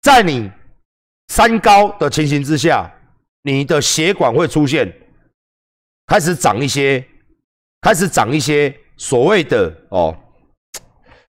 [0.00, 0.50] 在你
[1.28, 2.90] 三高的情形之下，
[3.42, 4.90] 你的血管会出现
[6.06, 7.06] 开始长一些，
[7.82, 10.16] 开始长一些所谓的哦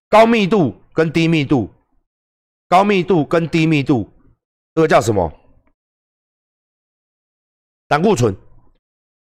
[0.08, 1.70] 高密度跟低密度，
[2.68, 4.08] 高密度跟低密度，
[4.74, 5.32] 这个叫什么？
[7.88, 8.34] 胆固醇。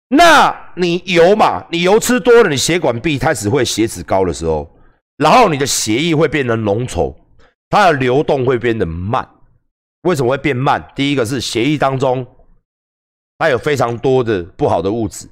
[0.10, 4.70] 那你油嘛，你油吃多了，你血管壁开始会血脂高的时候。
[5.18, 7.16] 然后你的血液会变得浓稠，
[7.70, 9.28] 它的流动会变得慢。
[10.02, 10.84] 为什么会变慢？
[10.96, 12.26] 第一个是血液当中
[13.38, 15.30] 它有非常多的不好的物质，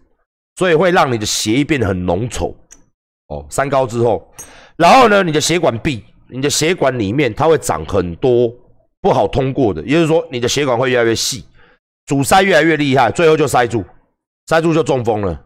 [0.56, 2.56] 所以会让你的血液变得很浓稠。
[3.30, 4.32] 哦，三高之后，
[4.76, 8.54] 然后呢，你的血管壁、你的血管里面它会长很多
[9.02, 11.46] 不好通过的，也就是说，你的血管会越来越细，
[12.08, 13.86] 阻塞越来越厉害，最后就塞住，
[14.48, 15.46] 塞住就中风了。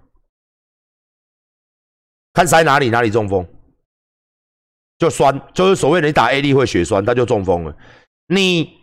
[2.34, 3.48] 看塞哪里，哪里中风。
[4.98, 7.76] 就酸，就是所谓的你打 A D 会血栓，它就中风了。
[8.28, 8.80] 你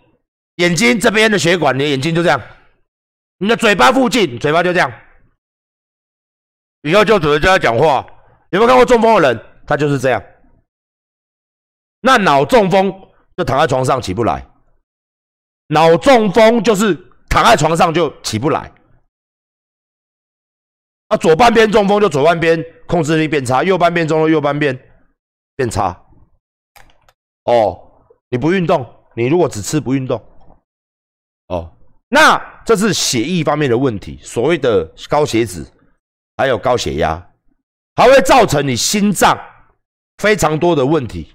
[0.57, 2.39] 眼睛这边的血管，你的眼睛就这样；
[3.39, 4.93] 你的嘴巴附近，嘴巴就这样。
[6.83, 8.07] 以后就只能这样讲话。
[8.51, 9.45] 有没有看过中风的人？
[9.67, 10.23] 他就是这样。
[12.01, 12.93] 那脑中风
[13.37, 14.47] 就躺在床上起不来，
[15.69, 16.95] 脑中风就是
[17.29, 18.73] 躺在床上就起不来。
[21.09, 24.77] 啊，左半边中风就左半边控制力变差，右半边中风右半边
[25.57, 26.05] 变差。
[27.45, 30.21] 哦，你不运动，你如果只吃不运动，
[31.49, 31.77] 哦，
[32.09, 35.67] 那这是血液方面的问题，所谓的高血脂，
[36.37, 37.30] 还有高血压，
[38.01, 39.39] 还会造成你心脏
[40.17, 41.35] 非常多的问题。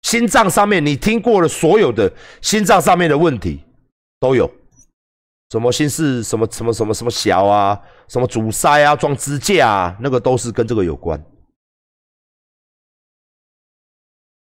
[0.00, 2.10] 心脏上面你听过了所有的
[2.40, 3.62] 心脏上面的问题
[4.18, 4.50] 都有，
[5.50, 11.22] 什么心室什么什么什么什么小啊，什么阻塞啊，装支架啊，那个都是跟这个有关。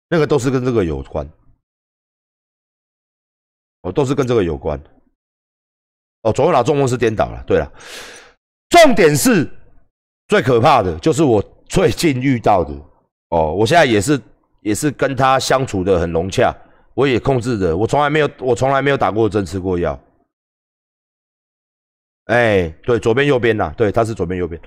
[0.10, 1.30] 那个都是跟这个有关，
[3.82, 4.84] 哦，都是跟这个有关。
[6.24, 7.44] 哦，左右脑中风是颠倒了。
[7.46, 7.72] 对了，
[8.70, 9.48] 重点是
[10.34, 12.74] 最可怕的就是我最近遇到的。
[13.30, 14.20] 哦，我现在也是
[14.62, 16.52] 也是跟他相处的很融洽，
[16.96, 20.00] 我也控制着，我从来没有我从来没有打过针吃过药。
[22.26, 24.60] 哎，对，左边右边呐，对，他是左边右边。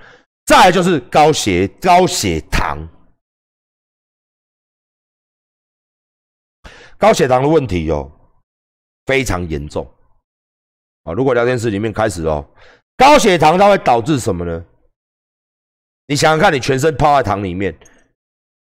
[0.45, 2.87] 再来就是高血高血糖。
[6.97, 8.09] 高血糖的问题哦，
[9.05, 9.85] 非常严重
[11.03, 11.11] 啊！
[11.11, 12.47] 如果聊天室里面开始哦，
[12.95, 14.65] 高血糖它会导致什么呢？
[16.07, 17.75] 你想想看，你全身泡在糖里面，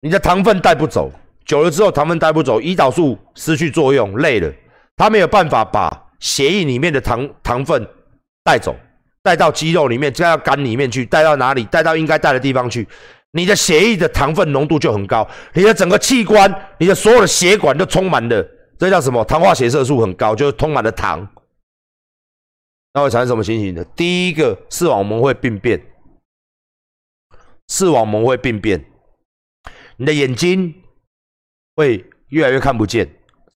[0.01, 1.11] 你的糖分带不走，
[1.45, 4.53] 久了之后糖分带不走，胰岛素失去作用，累了，
[4.97, 7.87] 它没有办法把血液里面的糖糖分
[8.43, 8.75] 带走，
[9.23, 11.63] 带到肌肉里面，再到肝里面去，带到哪里？
[11.65, 12.87] 带到应该带的地方去。
[13.31, 18.45] 你的血液的糖分浓度就很高，你的整个器官，你的所有的血管都充满了，
[18.77, 19.23] 这叫什么？
[19.23, 21.25] 糖化血色素很高，就是充满了糖。
[22.93, 23.85] 那会产生什么情形呢？
[23.95, 25.79] 第一个，视网膜会病变，
[27.69, 28.83] 视网膜会病变，
[29.97, 30.73] 你的眼睛
[31.75, 33.07] 会越来越看不见，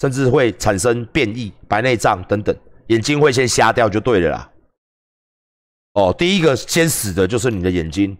[0.00, 2.56] 甚至会产生变异、白内障等等，
[2.88, 4.52] 眼睛会先瞎掉就对了啦。
[5.94, 8.16] 哦，第一个先死的就是你的眼睛。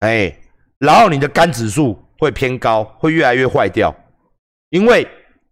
[0.00, 0.38] 哎，
[0.78, 3.94] 然后你的肝指数会偏高，会越来越坏掉，
[4.70, 5.06] 因为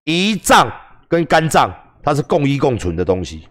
[0.05, 0.71] 胰脏
[1.09, 3.49] 跟肝脏它是共依共存的东西，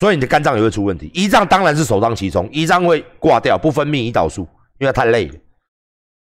[0.00, 1.10] 所以你的肝脏也会出问题。
[1.14, 5.34] 胰脏当然是首当其冲，胰脏会挂掉，不分泌胰岛素，因为太累了，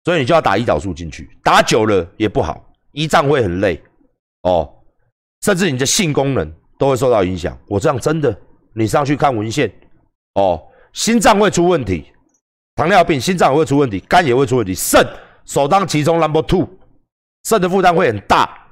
[0.05, 3.83] 所以你就要打胰岛素进去，打久了也不好，胰脏会很累
[4.43, 4.71] 哦，
[5.43, 7.59] 甚至你的性功能都会受到影响。
[7.69, 8.37] 我这样真的，
[8.75, 9.73] 你上去看文献
[10.35, 12.11] 哦，心脏会出问题。
[12.77, 15.01] 糖尿病、心脏也会出问题，肝也会出问题，肾
[15.45, 16.69] 首当其冲，number two，
[17.45, 18.67] 肾的负担会很大，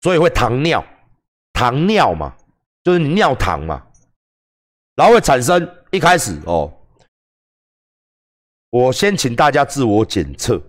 [0.00, 0.84] 所以会糖尿，
[1.52, 2.34] 糖尿嘛，
[2.82, 3.80] 就是你尿糖嘛，
[5.00, 6.70] 然后会产生一开始哦，
[8.68, 10.62] 我先请大家自我检测，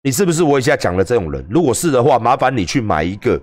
[0.00, 1.46] 你是不是我以下讲的这种人？
[1.50, 3.38] 如果是的话，麻烦你去买一个，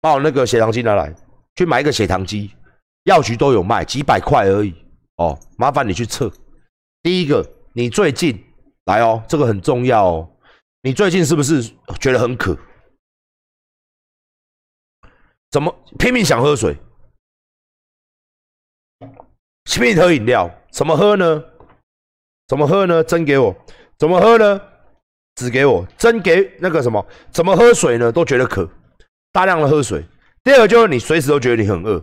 [0.00, 1.14] 把我那个血糖机拿来，
[1.54, 2.50] 去买一个血糖机，
[3.04, 4.74] 药局都有卖，几百块而已
[5.18, 6.28] 哦，麻烦你去测。
[7.04, 8.36] 第一个，你最近
[8.86, 10.28] 来哦，这个很重要哦。
[10.82, 11.62] 你最近是不是
[12.00, 12.58] 觉得很渴？
[15.50, 16.76] 怎么拼命想喝水？
[19.64, 20.50] 拼命喝饮料？
[20.70, 21.44] 怎么喝呢？
[22.46, 23.04] 怎么喝呢？
[23.04, 23.54] 真给我？
[23.98, 24.60] 怎么喝呢？
[25.34, 25.86] 只给我？
[25.96, 27.06] 真给那个什么？
[27.30, 28.10] 怎么喝水呢？
[28.10, 28.68] 都觉得渴，
[29.32, 30.04] 大量的喝水。
[30.42, 32.02] 第二个就是你随时都觉得你很饿，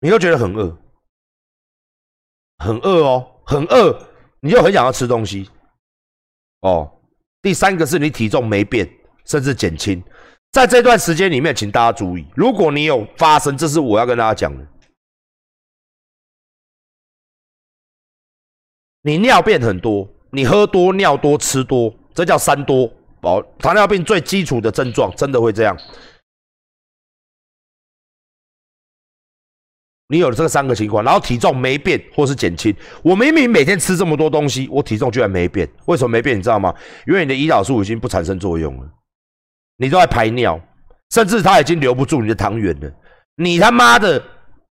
[0.00, 0.76] 你都觉得很饿，
[2.58, 4.08] 很饿哦，很饿，
[4.40, 5.48] 你就很想要吃东西。
[6.60, 7.00] 哦，
[7.40, 8.88] 第三个是你体重没变，
[9.24, 10.02] 甚至减轻，
[10.52, 14.66] 在这段时间里面，请大家注意，如果你有发生，这是我要跟大家讲的，
[19.00, 23.42] 你尿变很多，你喝多、尿多、吃多，这叫三多哦。
[23.58, 25.74] 糖尿病最基础的症状，真的会这样。
[30.08, 36.36] 你有了这三个情况，然后体重没变或是减轻，我明明每天吃这么多东西，我体重居然没变，为什么没变？
[36.36, 36.74] 你知道吗？
[37.06, 38.92] 因为你的胰岛素已经不产生作用了，
[39.76, 40.60] 你都在排尿，
[41.10, 42.92] 甚至它已经留不住你的糖原了。
[43.36, 44.22] 你他妈的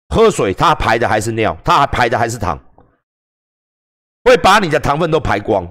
[0.09, 2.59] 喝水，它排的还是尿，它还排的还是糖，
[4.23, 5.69] 会把你的糖分都排光，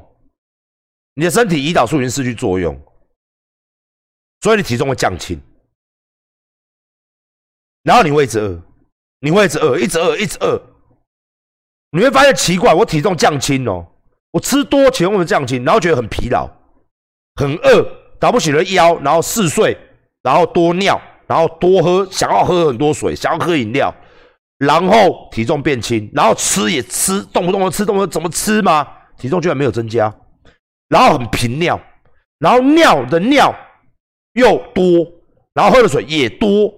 [1.15, 2.81] 你的身体胰岛素已经失去作用，
[4.41, 5.41] 所以你体重会降轻，
[7.83, 8.63] 然后你会一直饿。
[9.21, 10.61] 你会一直饿，一直饿，一直饿。
[11.93, 13.85] 你会发现奇怪，我体重降轻哦，
[14.31, 16.47] 我吃多，体重会降轻，然后觉得很疲劳，
[17.37, 17.83] 很饿，
[18.19, 19.77] 打不起的腰，然后嗜睡，
[20.23, 23.95] 然后多尿，然后多喝，想要喝很多水，想要喝饮料，
[24.59, 28.87] 然后体重变轻，然后吃也吃，动不动的吃，动不动怎么吃吗？
[29.19, 30.15] 体重居然没有增加，
[30.89, 31.81] 然后很频尿，
[32.39, 33.55] 然后尿的尿
[34.35, 34.85] 又多，
[35.55, 36.73] 然后喝的水也多。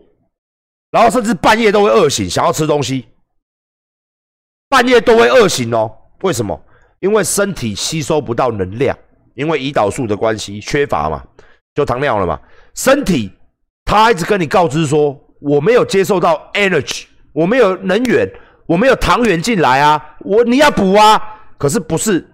[0.91, 3.07] 然后甚至半夜都会饿醒，想要吃东西，
[4.71, 5.95] 半夜都会饿醒哦。
[6.23, 6.59] 为什么？
[7.01, 8.97] 因为身体吸收不到能量，
[9.39, 11.23] 因为胰岛素的关系缺乏嘛，
[11.73, 12.37] 就糖尿了嘛。
[12.75, 13.31] 身体
[13.85, 18.29] 他一直跟你告知说，我没有接受到 energy，我没有能源，
[18.67, 21.23] 我没有糖原进来啊，我你要补啊。
[21.57, 22.29] 可是不是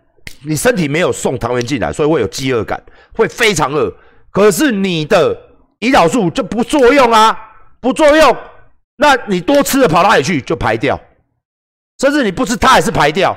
[0.46, 2.82] 你身体没有送糖原进来，所以会有饥饿感，
[3.14, 3.94] 会非常饿。
[4.30, 5.38] 可是你的
[5.80, 7.38] 胰岛素就不作用啊。
[7.80, 8.34] 不作用，
[8.96, 10.40] 那你多吃的跑哪里去？
[10.40, 10.98] 就排掉，
[12.00, 13.36] 甚至你不吃它也是排掉，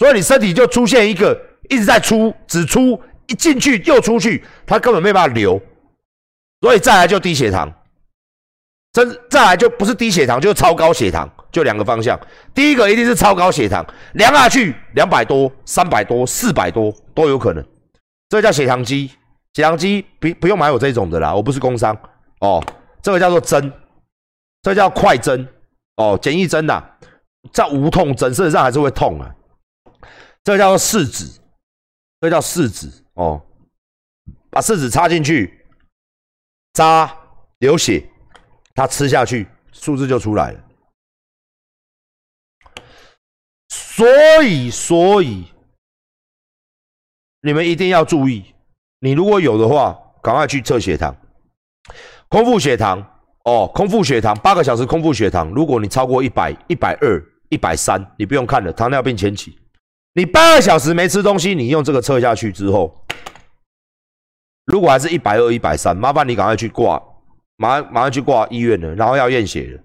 [0.00, 5.60] 所以你身体就出现一个一直在出，只出一进去又出去，它根本没办法流，
[6.60, 7.72] 所以再来就低血糖，
[8.92, 12.18] 真再来就不是低血糖就是超高血糖，就两个方向，
[12.54, 17.64] 第一个一定是超高血糖，量下去两百多、三百多、四百多都有可能，
[18.28, 19.10] 这叫血糖机，
[19.54, 21.96] 血糖机不不用买我这种的啦，我不是工商。
[22.40, 22.62] 哦。
[23.00, 23.72] 这个叫做针，
[24.60, 25.48] 这叫快针。
[25.96, 26.82] 哦，简易针呐，
[27.52, 29.30] 叫无痛针，事实上还是会痛啊。
[30.42, 31.24] 这个叫做试纸，
[32.20, 33.40] 这叫试纸哦，
[34.50, 35.64] 把试纸插进去，
[36.72, 37.16] 扎
[37.58, 38.04] 流血，
[38.74, 40.64] 它吃下去，数字就出来了。
[43.68, 45.46] 所以，所以
[47.40, 48.54] 你们一定要注意，
[49.00, 51.16] 你如果有的话，赶快去测血糖。
[52.28, 53.00] 空腹血糖
[53.44, 59.56] 哦，空腹血糖八个小时空腹血糖，如果你超过一百、一百二、一百三，你不用看了，糖尿病前期。
[60.18, 62.92] 你八个小时没吃东西，你用这个测下去之后，
[64.66, 67.00] 如果还是一百二、一百三，麻烦你赶快去挂，
[67.56, 69.80] 马上马上去挂医院了，然后要验血了。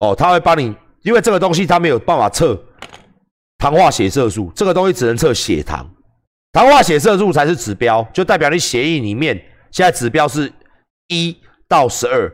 [0.00, 2.62] 哦，他会帮你，因为这个东西他没有办法测
[3.56, 5.88] 糖化血色素，这个东西只能测血糖，
[6.52, 9.34] 糖化血色素才是指标，就代表你血液里面
[9.70, 10.52] 现在指标是
[11.08, 11.36] 一。
[11.66, 12.30] 到十二，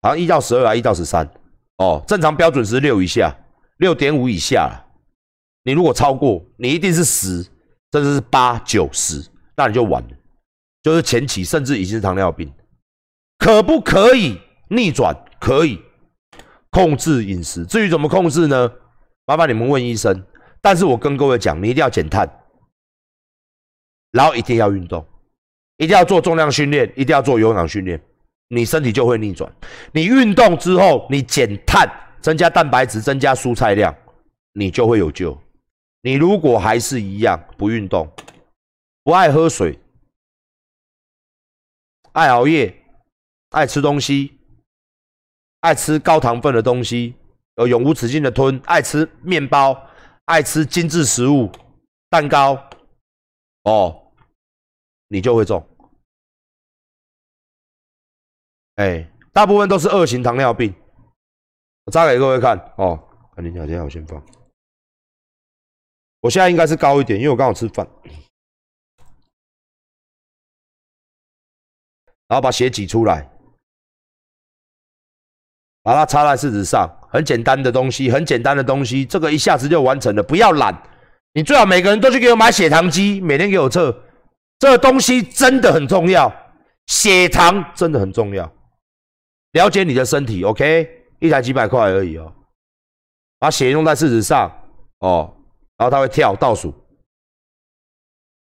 [0.00, 1.28] 好像一到十二啊，一到十三，
[1.78, 3.34] 哦，正常标准是六以下，
[3.78, 4.80] 六点五以下
[5.62, 7.42] 你如果超过，你一定是十，
[7.92, 9.24] 甚至是八九十，
[9.56, 10.08] 那你就完了，
[10.82, 12.52] 就是前期甚至已经是糖尿病。
[13.38, 14.38] 可不可以
[14.68, 15.16] 逆转？
[15.40, 15.80] 可以，
[16.70, 17.64] 控制饮食。
[17.64, 18.70] 至于怎么控制呢？
[19.26, 20.24] 麻烦你们问医生。
[20.60, 22.30] 但是我跟各位讲，你一定要减碳，
[24.12, 25.02] 然后一定要运动，
[25.78, 27.98] 一定要做重量训练，一定要做有氧训练。
[28.48, 29.50] 你身体就会逆转。
[29.92, 31.88] 你运动之后，你减碳，
[32.20, 33.94] 增加蛋白质，增加蔬菜量，
[34.52, 35.38] 你就会有救。
[36.02, 38.10] 你如果还是一样不运动，
[39.02, 39.78] 不爱喝水，
[42.12, 42.74] 爱熬夜，
[43.50, 44.38] 爱吃东西，
[45.60, 47.14] 爱吃高糖分的东西，
[47.56, 49.88] 有永无止境的吞，爱吃面包，
[50.24, 51.50] 爱吃精致食物，
[52.08, 52.70] 蛋糕，
[53.64, 54.12] 哦，
[55.08, 55.66] 你就会中。
[58.76, 60.74] 哎，大部分都是二型糖尿病。
[61.84, 62.98] 我扎给各位看哦，
[63.34, 64.39] 看你条件，我先放。
[66.20, 67.86] 我现在应该是高一点，因为我刚好吃饭。
[72.28, 73.28] 然后把血挤出来，
[75.82, 80.22] 把它插在试纸上，很简单的东西，很简单的东西，这个一下子就完成了。
[80.22, 80.72] 不要懒，
[81.32, 84.04] 你最好每个人都去给我买血糖机，每天给我测。
[84.60, 86.30] 这个东西真的很重要，
[86.86, 88.52] 血糖真的很重要。
[89.52, 90.88] 了解你的身体，OK？
[91.18, 92.32] 一台几百块而已哦。
[93.38, 94.52] 把血用在试纸上，
[94.98, 95.34] 哦，
[95.80, 96.70] 然后它会跳倒数，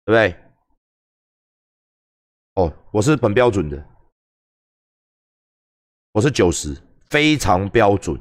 [0.04, 0.36] 对不对？
[2.54, 3.86] 哦，我是很标准的，
[6.10, 6.76] 我是九十，
[7.10, 8.20] 非常标准。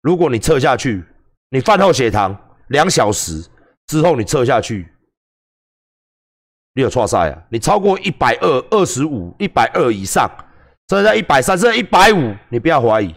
[0.00, 1.04] 如果你测下去，
[1.50, 2.36] 你饭后血糖
[2.70, 3.48] 两小时
[3.86, 4.92] 之后你测下去，
[6.72, 7.46] 你有错赛啊？
[7.48, 10.28] 你超过一百二、二十五、一百二以上，
[10.88, 13.14] 甚至在一百三、甚至一百五，你不要怀疑，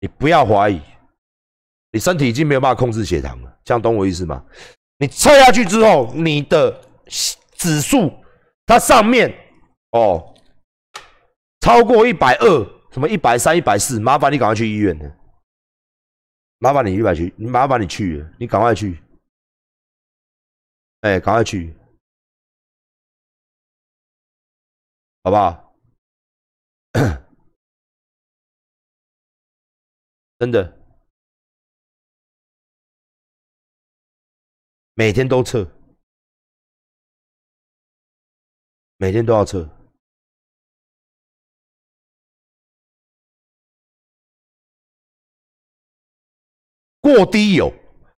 [0.00, 0.82] 你不要怀疑，
[1.98, 4.44] 你身体已经没有办法控制血糖了，这样懂我意思吗？
[4.98, 6.80] 你测下去之后，你的。
[7.58, 8.12] 指数
[8.66, 9.28] 它上面
[9.90, 10.32] 哦，
[11.58, 15.18] 超过一百二，什么一百三、一百四，麻烦你赶快去医院的，
[16.58, 19.02] 麻烦你一百去，你麻烦你去，你赶快去，
[21.00, 21.76] 哎，赶快去，
[25.24, 25.74] 好不好？
[30.38, 30.77] 真的，
[34.98, 35.64] 每天都测。
[38.96, 39.64] 每天都要测，
[47.00, 47.72] 过低有，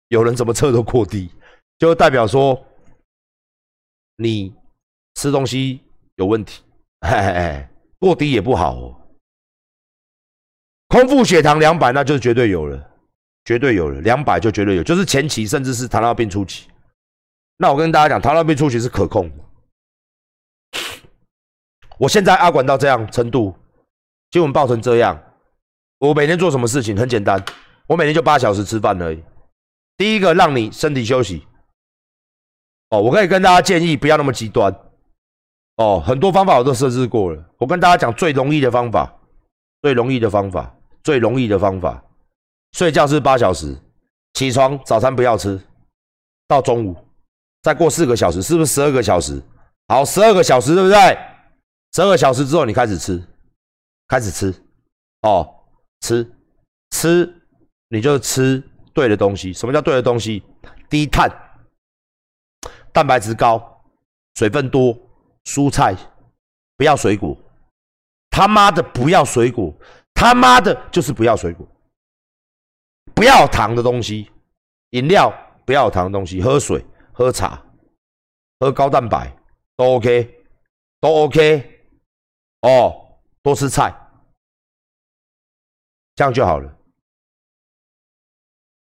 [0.07, 1.29] 有人怎么测都过低，
[1.77, 2.65] 就代表说
[4.15, 4.55] 你
[5.15, 5.81] 吃东西
[6.15, 6.63] 有问题，
[7.99, 9.17] 过低也不好哦。
[10.87, 12.98] 空腹血糖两百，那就是绝对有了，
[13.49, 16.69] 绝对有了，两百就绝对有，就是前期甚至是糖尿病初期。
[17.57, 20.79] 那我跟大家讲，糖尿病初期是可控的。
[21.97, 23.55] 我现在阿管到这样程度，
[24.29, 25.19] 新闻报成这样，
[25.97, 27.43] 我每天做什么事情很简单，
[27.87, 29.23] 我每天就八小时吃饭而已。
[29.97, 31.47] 第一个让你身体休息，
[32.91, 34.71] 哦，我可以跟大家建议不要那么极端，
[35.77, 37.43] 哦，很多方法我都设置过了。
[37.57, 39.11] 我跟大家讲最容易的方法，
[39.81, 40.71] 最容易的方法，
[41.01, 42.03] 最容易的方法，
[42.71, 43.75] 睡觉是八小时，
[44.33, 45.59] 起床早餐不要吃，
[46.47, 46.95] 到中午
[47.61, 49.41] 再过四个小时，是不是十二个小时？
[49.87, 50.97] 好，十二个小时对不对？
[51.93, 53.21] 十二个小时之后，你开始吃，
[54.07, 54.53] 开始吃，
[55.21, 55.47] 哦，
[56.01, 56.29] 吃，
[56.91, 57.33] 吃，
[57.89, 58.63] 你就吃
[58.93, 59.51] 对的东西。
[59.51, 60.43] 什么叫对的东西？
[60.89, 61.29] 低碳，
[62.91, 63.83] 蛋白质高，
[64.35, 64.95] 水分多，
[65.45, 65.95] 蔬菜，
[66.77, 67.35] 不要水果。
[68.29, 69.73] 他妈的，不要水果！
[70.13, 71.67] 他妈的，就是不要水果。
[73.19, 74.31] 不要糖的东西，
[74.91, 75.29] 饮料
[75.65, 77.61] 不要糖的东西，喝水，喝茶，
[78.61, 79.29] 喝高蛋白
[79.75, 80.45] 都 OK，
[81.01, 81.85] 都 OK。
[82.61, 83.93] 哦，多吃菜，
[86.15, 86.77] 这样就好了。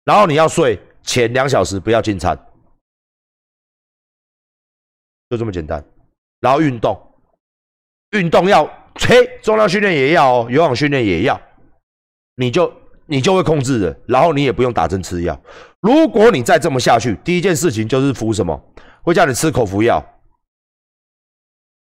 [0.04, 2.36] 然后你要睡前两小时不要进餐，
[5.30, 5.82] 就这么简单。
[6.40, 6.94] 然后运动，
[8.10, 8.66] 运动要
[8.96, 11.40] 嘿，重量训练也要哦，有氧训练也要，
[12.34, 12.70] 你就
[13.06, 13.96] 你就会控制的。
[14.06, 15.40] 然后你也不用打针吃药。
[15.80, 18.60] 如果你再这么下去，第一件事情就是服什么？
[19.02, 20.04] 会叫你吃口服药。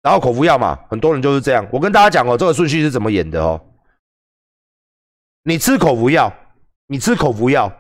[0.02, 1.66] 然后口服药嘛，很多人就是这样。
[1.72, 3.58] 我跟大家讲哦，这个顺序是怎么演的哦。
[5.44, 6.30] 你吃口服药，
[6.88, 7.72] 你吃口服药，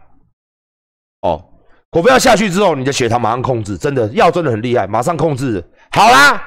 [1.20, 1.44] 哦，
[1.90, 5.62] 口服药下去之后，你的血糖马上控制，真的药真的很厉害，马上控制。
[5.90, 6.42] 好啦，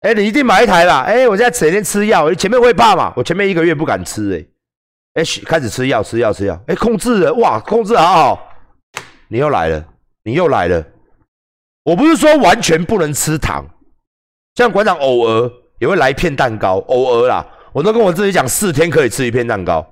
[0.00, 1.00] 哎，你一定买一台啦。
[1.00, 3.12] 哎，我现在整天吃药，前面会怕嘛？
[3.16, 4.46] 我前面一个月不敢吃，哎，
[5.16, 8.48] 哎，开始吃药，吃药，吃药，哎，控制了，哇，控制好好。
[9.28, 9.82] 你又来了，
[10.22, 10.84] 你又来了。
[11.84, 13.64] 我不是说完全不能吃糖。
[14.56, 19.86] 像馆长偶尔也会来一片蛋糕，偶尔啦，我都跟我自己讲，四天可以吃一片蛋糕，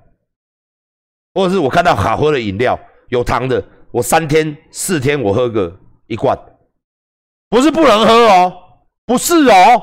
[1.33, 5.75] 或者是我看到好喝的饮料有糖的，我三天四天我喝个
[6.07, 6.39] 一罐，
[7.49, 8.53] 不是不能喝哦，
[9.07, 9.83] 不是哦，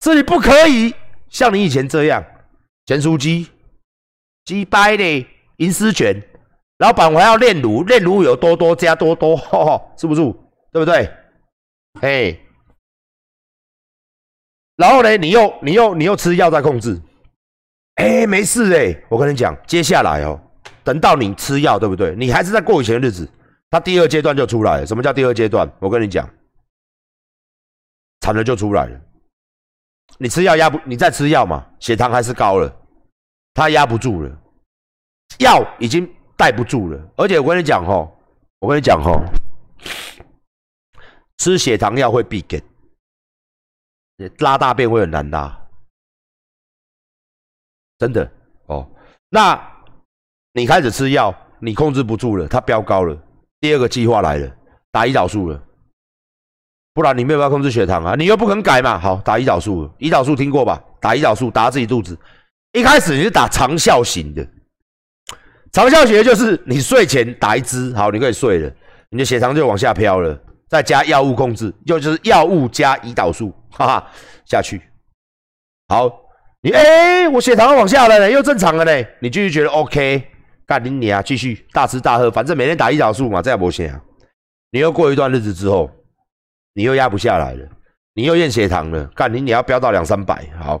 [0.00, 0.92] 这里不可以
[1.28, 2.24] 像你以前这样，
[2.86, 3.48] 咸酥鸡、
[4.50, 5.26] 鸡掰的
[5.58, 6.20] 银丝卷，
[6.78, 9.36] 老板我要炼乳，炼乳有多多加多多，
[9.96, 10.20] 是不是？
[10.72, 11.08] 对不对？
[12.00, 12.36] 哎，
[14.74, 17.00] 然后呢，你又你又你又吃药在控制，
[17.94, 20.40] 哎，没事哎，我跟你讲，接下来哦，
[20.82, 22.16] 等到你吃药，对不对？
[22.16, 23.30] 你还是在过以前的日子，
[23.70, 24.86] 他第二阶段就出来了。
[24.86, 25.70] 什么叫第二阶段？
[25.78, 26.28] 我跟你讲，
[28.20, 29.00] 惨了就出来了。
[30.18, 30.80] 你吃药压不？
[30.84, 32.76] 你在吃药嘛，血糖还是高了，
[33.54, 34.39] 他压不住了，
[35.38, 37.00] 药已经带不住了。
[37.16, 38.16] 而且我跟你讲吼，
[38.58, 39.22] 我跟你讲吼。
[41.38, 42.62] 吃血糖药会闭根，
[44.40, 45.58] 拉大便会很难拉，
[47.96, 48.30] 真的
[48.66, 48.86] 哦。
[49.30, 49.58] 那
[50.52, 53.16] 你开始吃药，你控制不住了，它飙高了。
[53.58, 54.54] 第二个计划来了，
[54.90, 55.62] 打胰岛素了，
[56.92, 58.98] 不然你没有办法控制血糖啊，你又不肯改嘛。
[58.98, 60.84] 好，打胰岛素，胰岛素听过吧？
[61.00, 62.18] 打胰岛素打自己肚子，
[62.72, 64.46] 一开始你是打长效型的，
[65.72, 68.72] 长效型的就是你睡前打一支，好，你可以睡了，
[69.10, 70.38] 你的血糖就往下飘了。
[70.68, 74.10] 再加药物控制，就就是药物加胰岛素，哈哈，
[74.44, 74.80] 下去。
[75.88, 76.08] 好，
[76.62, 79.08] 你哎，我血糖往下了呢，又正常了呢。
[79.20, 80.22] 你继续觉得 OK，
[80.64, 84.00] 干你你啊，继续大吃大喝，反正每天打胰岛素嘛，这样不行啊。
[84.70, 85.90] 你又过一段日子之后，
[86.74, 87.66] 你又压不下来了，
[88.14, 90.80] 你又验血糖了，干你你要飙到两三百，好，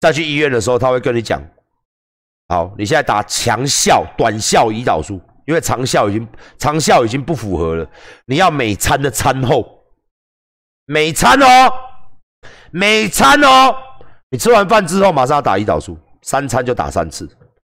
[0.00, 1.42] 再去医院的时候，他会跟你讲，
[2.48, 5.20] 好，你现在打强效短效胰岛素。
[5.46, 6.28] 因为长效已经
[6.58, 7.88] 长效已经不符合了，
[8.24, 9.80] 你要每餐的餐后，
[10.86, 11.72] 每餐哦，
[12.72, 13.76] 每餐哦，
[14.30, 17.30] 你吃完饭之后马上要打胰岛素，三餐就打三次，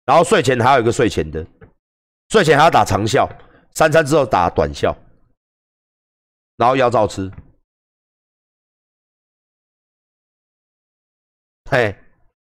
[0.05, 1.45] 然后睡前还有一个睡前的，
[2.30, 3.30] 睡前还要打长效，
[3.76, 4.97] 三餐之后打短效，
[6.57, 7.32] 然后要照吃，
[11.70, 11.95] 嘿，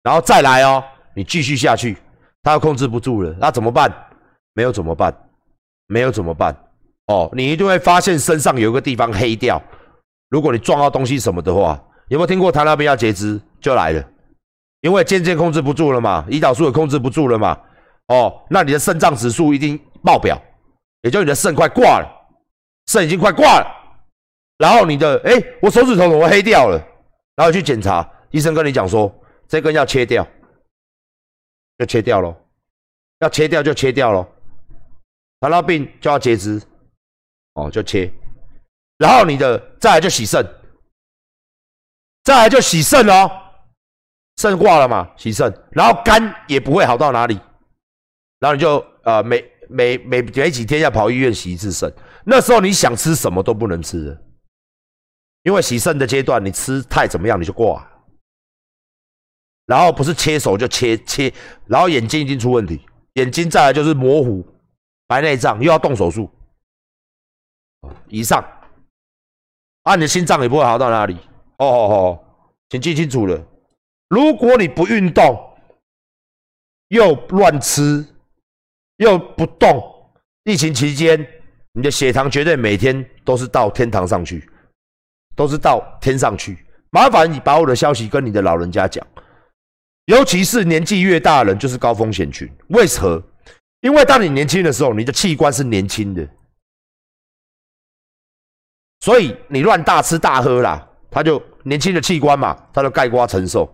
[0.03, 0.83] 然后再来哦，
[1.15, 1.97] 你继续下去，
[2.45, 3.93] 他要控制不住了，那怎么办？
[4.53, 5.13] 没有怎么办？
[5.89, 6.55] 没有怎么办？
[7.07, 9.61] 哦，你一定会发现身上有一个地方黑掉。
[10.31, 14.05] 如果你撞到东西什么的话，有没有听过糖尿病要截肢就来了？
[14.83, 17.59] 因为渐渐控制不住了嘛，胰岛素也控制不住了嘛。
[18.09, 20.41] 哦，那你的肾脏指数一定爆表，
[21.03, 22.07] 也就你的肾快挂了，
[22.89, 23.67] 肾已经快挂了。
[24.59, 25.33] 然后你的，哎，
[25.63, 26.79] 我手指头怎么黑掉了？
[27.37, 29.13] 然后去检查，医生跟你讲说，
[29.49, 30.27] 这根要切掉，
[31.79, 32.37] 就切掉咯，
[33.21, 34.29] 要切掉就切掉咯。
[35.41, 36.63] 糖尿病就要截肢，
[37.55, 38.11] 哦，就切，
[38.99, 40.43] 然后你的再来就洗肾，
[42.23, 43.31] 再来就洗肾哦，
[44.37, 47.39] 肾挂了嘛，洗肾，然后肝也不会好到哪里，
[48.39, 51.93] 然后你就呃每每每每几天要跑医院洗一次肾，
[52.25, 54.19] 那时候你想吃什么都不能吃，
[55.43, 57.87] 因为洗肾的阶段你吃太怎么样你就挂，
[59.67, 61.33] 然后不是切手就切切，
[61.67, 62.81] 然后眼睛已经出问题，
[63.15, 64.47] 眼睛再来就是模糊。
[65.07, 66.31] 白内障又要动手术，
[68.09, 68.43] 以上，
[69.83, 71.15] 啊，你的心脏也不会好到哪里。
[71.59, 72.25] 哦哦哦，
[72.71, 73.47] 请记清楚了。
[74.09, 75.39] 如果你不运动，
[76.89, 78.03] 又乱吃，
[78.97, 79.79] 又不动，
[80.45, 81.25] 疫情期间，
[81.73, 84.49] 你的血糖绝对每天都是到天堂上去，
[85.37, 86.65] 都是到天上去。
[86.89, 89.07] 麻烦你把我的消息跟你的老人家讲，
[90.07, 92.51] 尤其是年纪越大的人，就是高风险群。
[92.69, 93.23] 为何？
[93.81, 96.27] 因为当你年轻的时候，你的器官是年轻的，
[99.01, 103.71] 所以你乱大吃大喝啦，他就年轻的器官嘛，他就盖瓜承受。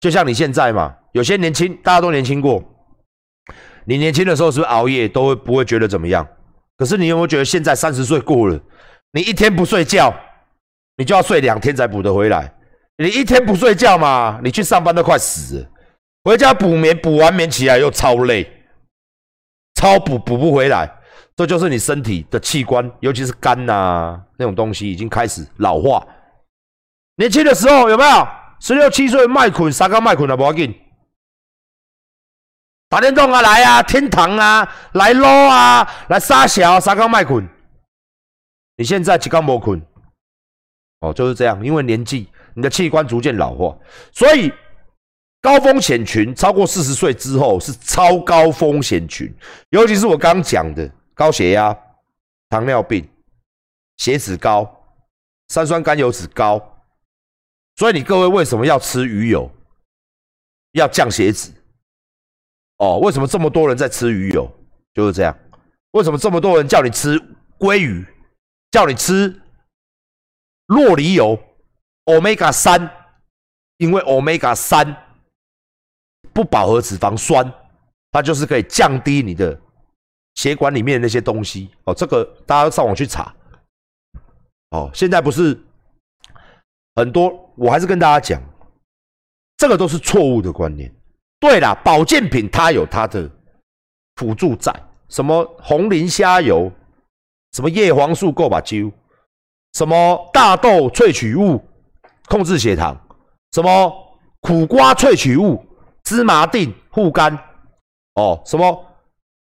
[0.00, 2.62] 就像你现在嘛，有些年轻，大家都年轻过，
[3.84, 6.26] 你年轻的时候是不是熬夜都会不会觉得怎么样？
[6.78, 8.58] 可是你有没有觉得现在三十岁过了，
[9.12, 10.14] 你一天不睡觉，
[10.96, 12.54] 你就要睡两天才补得回来？
[13.00, 15.66] 你一天不睡觉嘛，你去上班都快死了。
[16.22, 18.46] 回家补眠，补完眠起来又超累，
[19.74, 21.00] 超补补不回来，
[21.34, 26.06] 这就是你身体的器官，尤其是肝呐那种东西已经开始老化。
[27.16, 28.28] 年轻的时候有没有？
[28.60, 30.78] 十六七岁卖捆，三刚卖捆了不要紧，
[32.90, 37.48] 打电动啊来啊，天堂啊来捞啊来杀小三刚卖捆。
[38.76, 39.80] 你现在几刚没捆？
[41.00, 43.78] 哦，就是这样，因为年纪，你的器官逐渐老化，
[44.12, 44.52] 所以。
[45.42, 49.34] 高风险群超过四十岁之后是超高风险群，
[49.70, 51.74] 尤其是我刚讲的高血压、
[52.50, 53.08] 糖尿病、
[53.96, 54.70] 血脂高、
[55.48, 56.60] 三酸甘油脂高，
[57.76, 59.50] 所以你各位为什么要吃鱼油？
[60.72, 61.50] 要降血脂？
[62.76, 64.46] 哦，为什么这么多人在吃鱼油？
[64.92, 65.34] 就是这样。
[65.92, 67.18] 为什么这么多人叫你吃
[67.58, 68.06] 鲑鱼？
[68.70, 69.40] 叫你吃
[70.66, 71.42] 洛梨油
[72.10, 72.90] ？Omega 三，
[73.76, 75.06] 因为 Omega 三。
[76.32, 77.52] 不饱和脂肪酸，
[78.12, 79.60] 它就是可以降低你的
[80.36, 81.92] 血管里面的那些东西哦。
[81.92, 83.34] 这个大家上网去查。
[84.70, 85.60] 哦，现在不是
[86.94, 88.40] 很多，我还是跟大家讲，
[89.56, 90.94] 这个都是错误的观念。
[91.40, 93.28] 对啦，保健品它有它的
[94.14, 94.72] 辅助在，
[95.08, 96.70] 什么红磷虾油，
[97.52, 98.92] 什么叶黄素够把灸，
[99.72, 101.60] 什么大豆萃取物
[102.30, 102.96] 控制血糖，
[103.50, 104.16] 什么？
[104.40, 105.62] 苦瓜萃取物、
[106.04, 107.36] 芝麻锭护肝，
[108.14, 108.86] 哦，什么？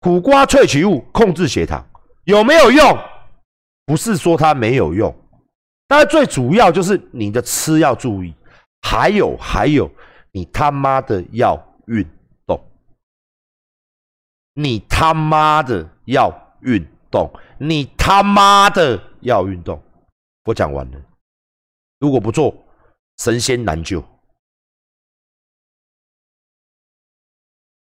[0.02, 1.84] 苦瓜萃取物控制血糖。
[2.26, 2.98] 有没有用？
[3.86, 5.14] 不是说它没有用，
[5.88, 8.34] 但最主要就是你的吃要注意，
[8.82, 9.90] 还有还有，
[10.32, 11.58] 你他妈的要
[11.88, 12.06] 运
[12.46, 12.62] 动，
[14.54, 16.32] 你他妈的要
[16.62, 19.82] 运动，你他妈的要运动。
[20.46, 20.98] 我讲完了，
[22.00, 22.54] 如果不做，
[23.18, 24.04] 神仙难救。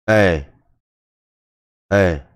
[0.05, 0.53] 哎，
[1.89, 2.29] 哎。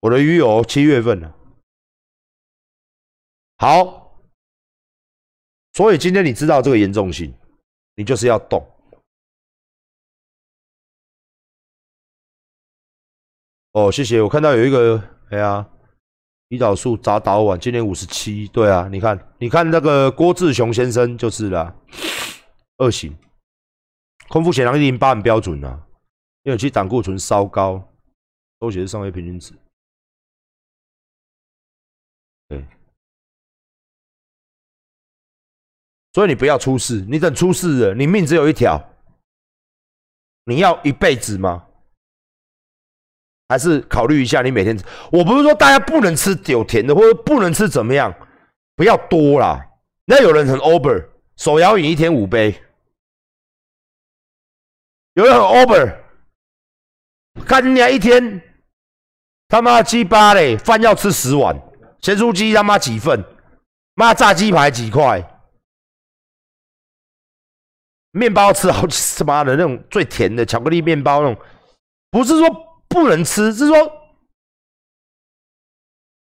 [0.00, 1.36] 我的鱼友七月份了，
[3.56, 4.16] 好，
[5.72, 7.36] 所以今天你知道这个严重性，
[7.96, 8.64] 你就是要动。
[13.72, 14.98] 哦，谢谢，我看到有一个，
[15.32, 15.68] 哎呀，
[16.48, 21.74] 胰岛素砸导碗，今年五十七，对啊，你看，你看那个郭志雄先生就是了，
[22.78, 23.14] 二型，
[24.28, 25.86] 空腹血糖一零八很标准啊，
[26.44, 27.86] 因为其实胆固醇稍高，
[28.58, 29.52] 都写是上位平均值。
[32.48, 32.64] 对，
[36.14, 38.82] 所以你不要出事，你等出事了，你命只有一条，
[40.44, 41.67] 你要一辈子吗？
[43.48, 44.78] 还是考虑一下，你每天，
[45.10, 48.14] 我不是说大家不能吃有甜的，或者不能吃怎么样，
[48.76, 49.66] 不要多啦。
[50.04, 52.62] 那有人很 over，手摇饮一天五杯，
[55.14, 55.96] 有人很 over，
[57.46, 58.42] 看人家一天
[59.48, 61.58] 他妈鸡巴嘞，饭要吃十碗。
[62.00, 63.24] 咸酥鸡他妈几份？
[63.94, 65.26] 妈炸鸡排几块？
[68.12, 71.44] 面包吃好他妈的那种最甜的巧克力面包那种，
[72.10, 72.48] 不是说
[72.88, 73.76] 不能吃，是说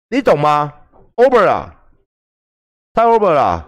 [0.09, 0.73] 你懂吗
[1.15, 1.91] ？Over 了，
[2.93, 3.67] 太 Over 了。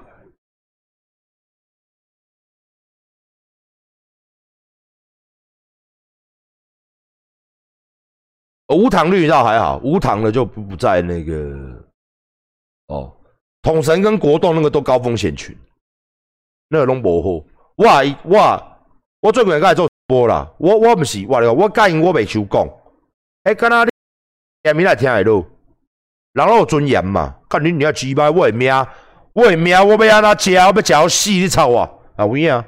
[8.73, 11.86] 无糖绿倒还好，无糖的就不不在那个
[12.88, 13.13] 哦。
[13.61, 15.55] 统神跟国栋那个都高风险群，
[16.69, 17.45] 那个拢无好。
[17.75, 17.86] 我
[18.23, 18.77] 我
[19.19, 22.68] 我最近在做无啦，我我不是我了，我答应我未收讲。
[23.43, 23.89] 哎，刚刚你
[24.66, 25.45] 下面来听下咯，
[26.34, 27.36] 人有尊严嘛？
[27.49, 28.70] 看你你要鸡巴，我的命，
[29.32, 30.57] 我的命，我要安怎食？
[30.57, 31.82] 我要食到死，你操我！
[32.18, 32.53] 啊有影？
[32.53, 32.66] 啊，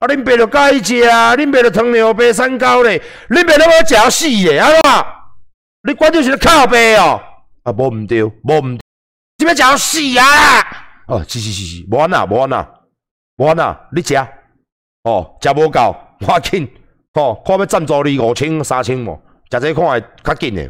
[0.00, 5.06] 恁爸就介意食，恁爸就糖尿病三高咧，恁爸都要食到死咧，安怎？
[5.88, 7.20] 你关键是靠背哦，
[7.62, 8.78] 啊，无唔对，无唔，
[9.38, 10.24] 这边讲死啊！
[11.06, 12.66] 哦，是是是是，无安那，无安那，
[13.36, 14.14] 无安那，你食，
[15.02, 16.68] 哦，食无够，快紧，
[17.14, 19.14] 哦，看要赞助你五千、三千无，
[19.50, 20.64] 食这看会较紧的，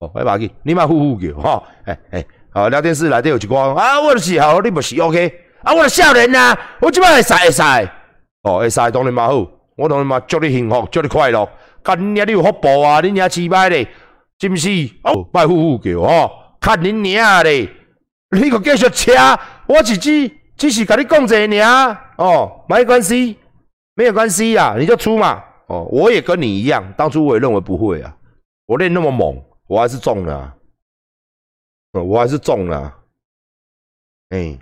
[0.00, 5.32] 哦，快把紧，你莫呼呼叫，哈，哎哎，好，聊天室内底有一个啊，我就是好，你不是 OK，
[5.62, 7.62] 啊，我少年啊，我即摆会使会使，
[8.42, 9.46] 哦，会使当然嘛好，
[9.76, 11.48] 我当然嘛祝你幸福，祝你快乐，
[11.82, 13.88] 干你你有福报啊，你娘鸡摆咧。
[14.38, 14.68] 是不是？
[15.02, 16.30] 哦，拜呼呼叫哦，
[16.60, 17.66] 看恁娘咧！
[18.32, 19.14] 你个继续车，
[19.66, 21.96] 我只只只是甲你讲这尔。
[22.18, 23.38] 哦，没关系，
[23.96, 25.42] 没有关系呀，你就出嘛。
[25.66, 28.16] 哦，我也跟你一样，当初我也认为不会啊，
[28.66, 30.54] 我练那么猛，我还是中了，
[31.92, 32.96] 我还是中了。
[34.28, 34.56] 哎，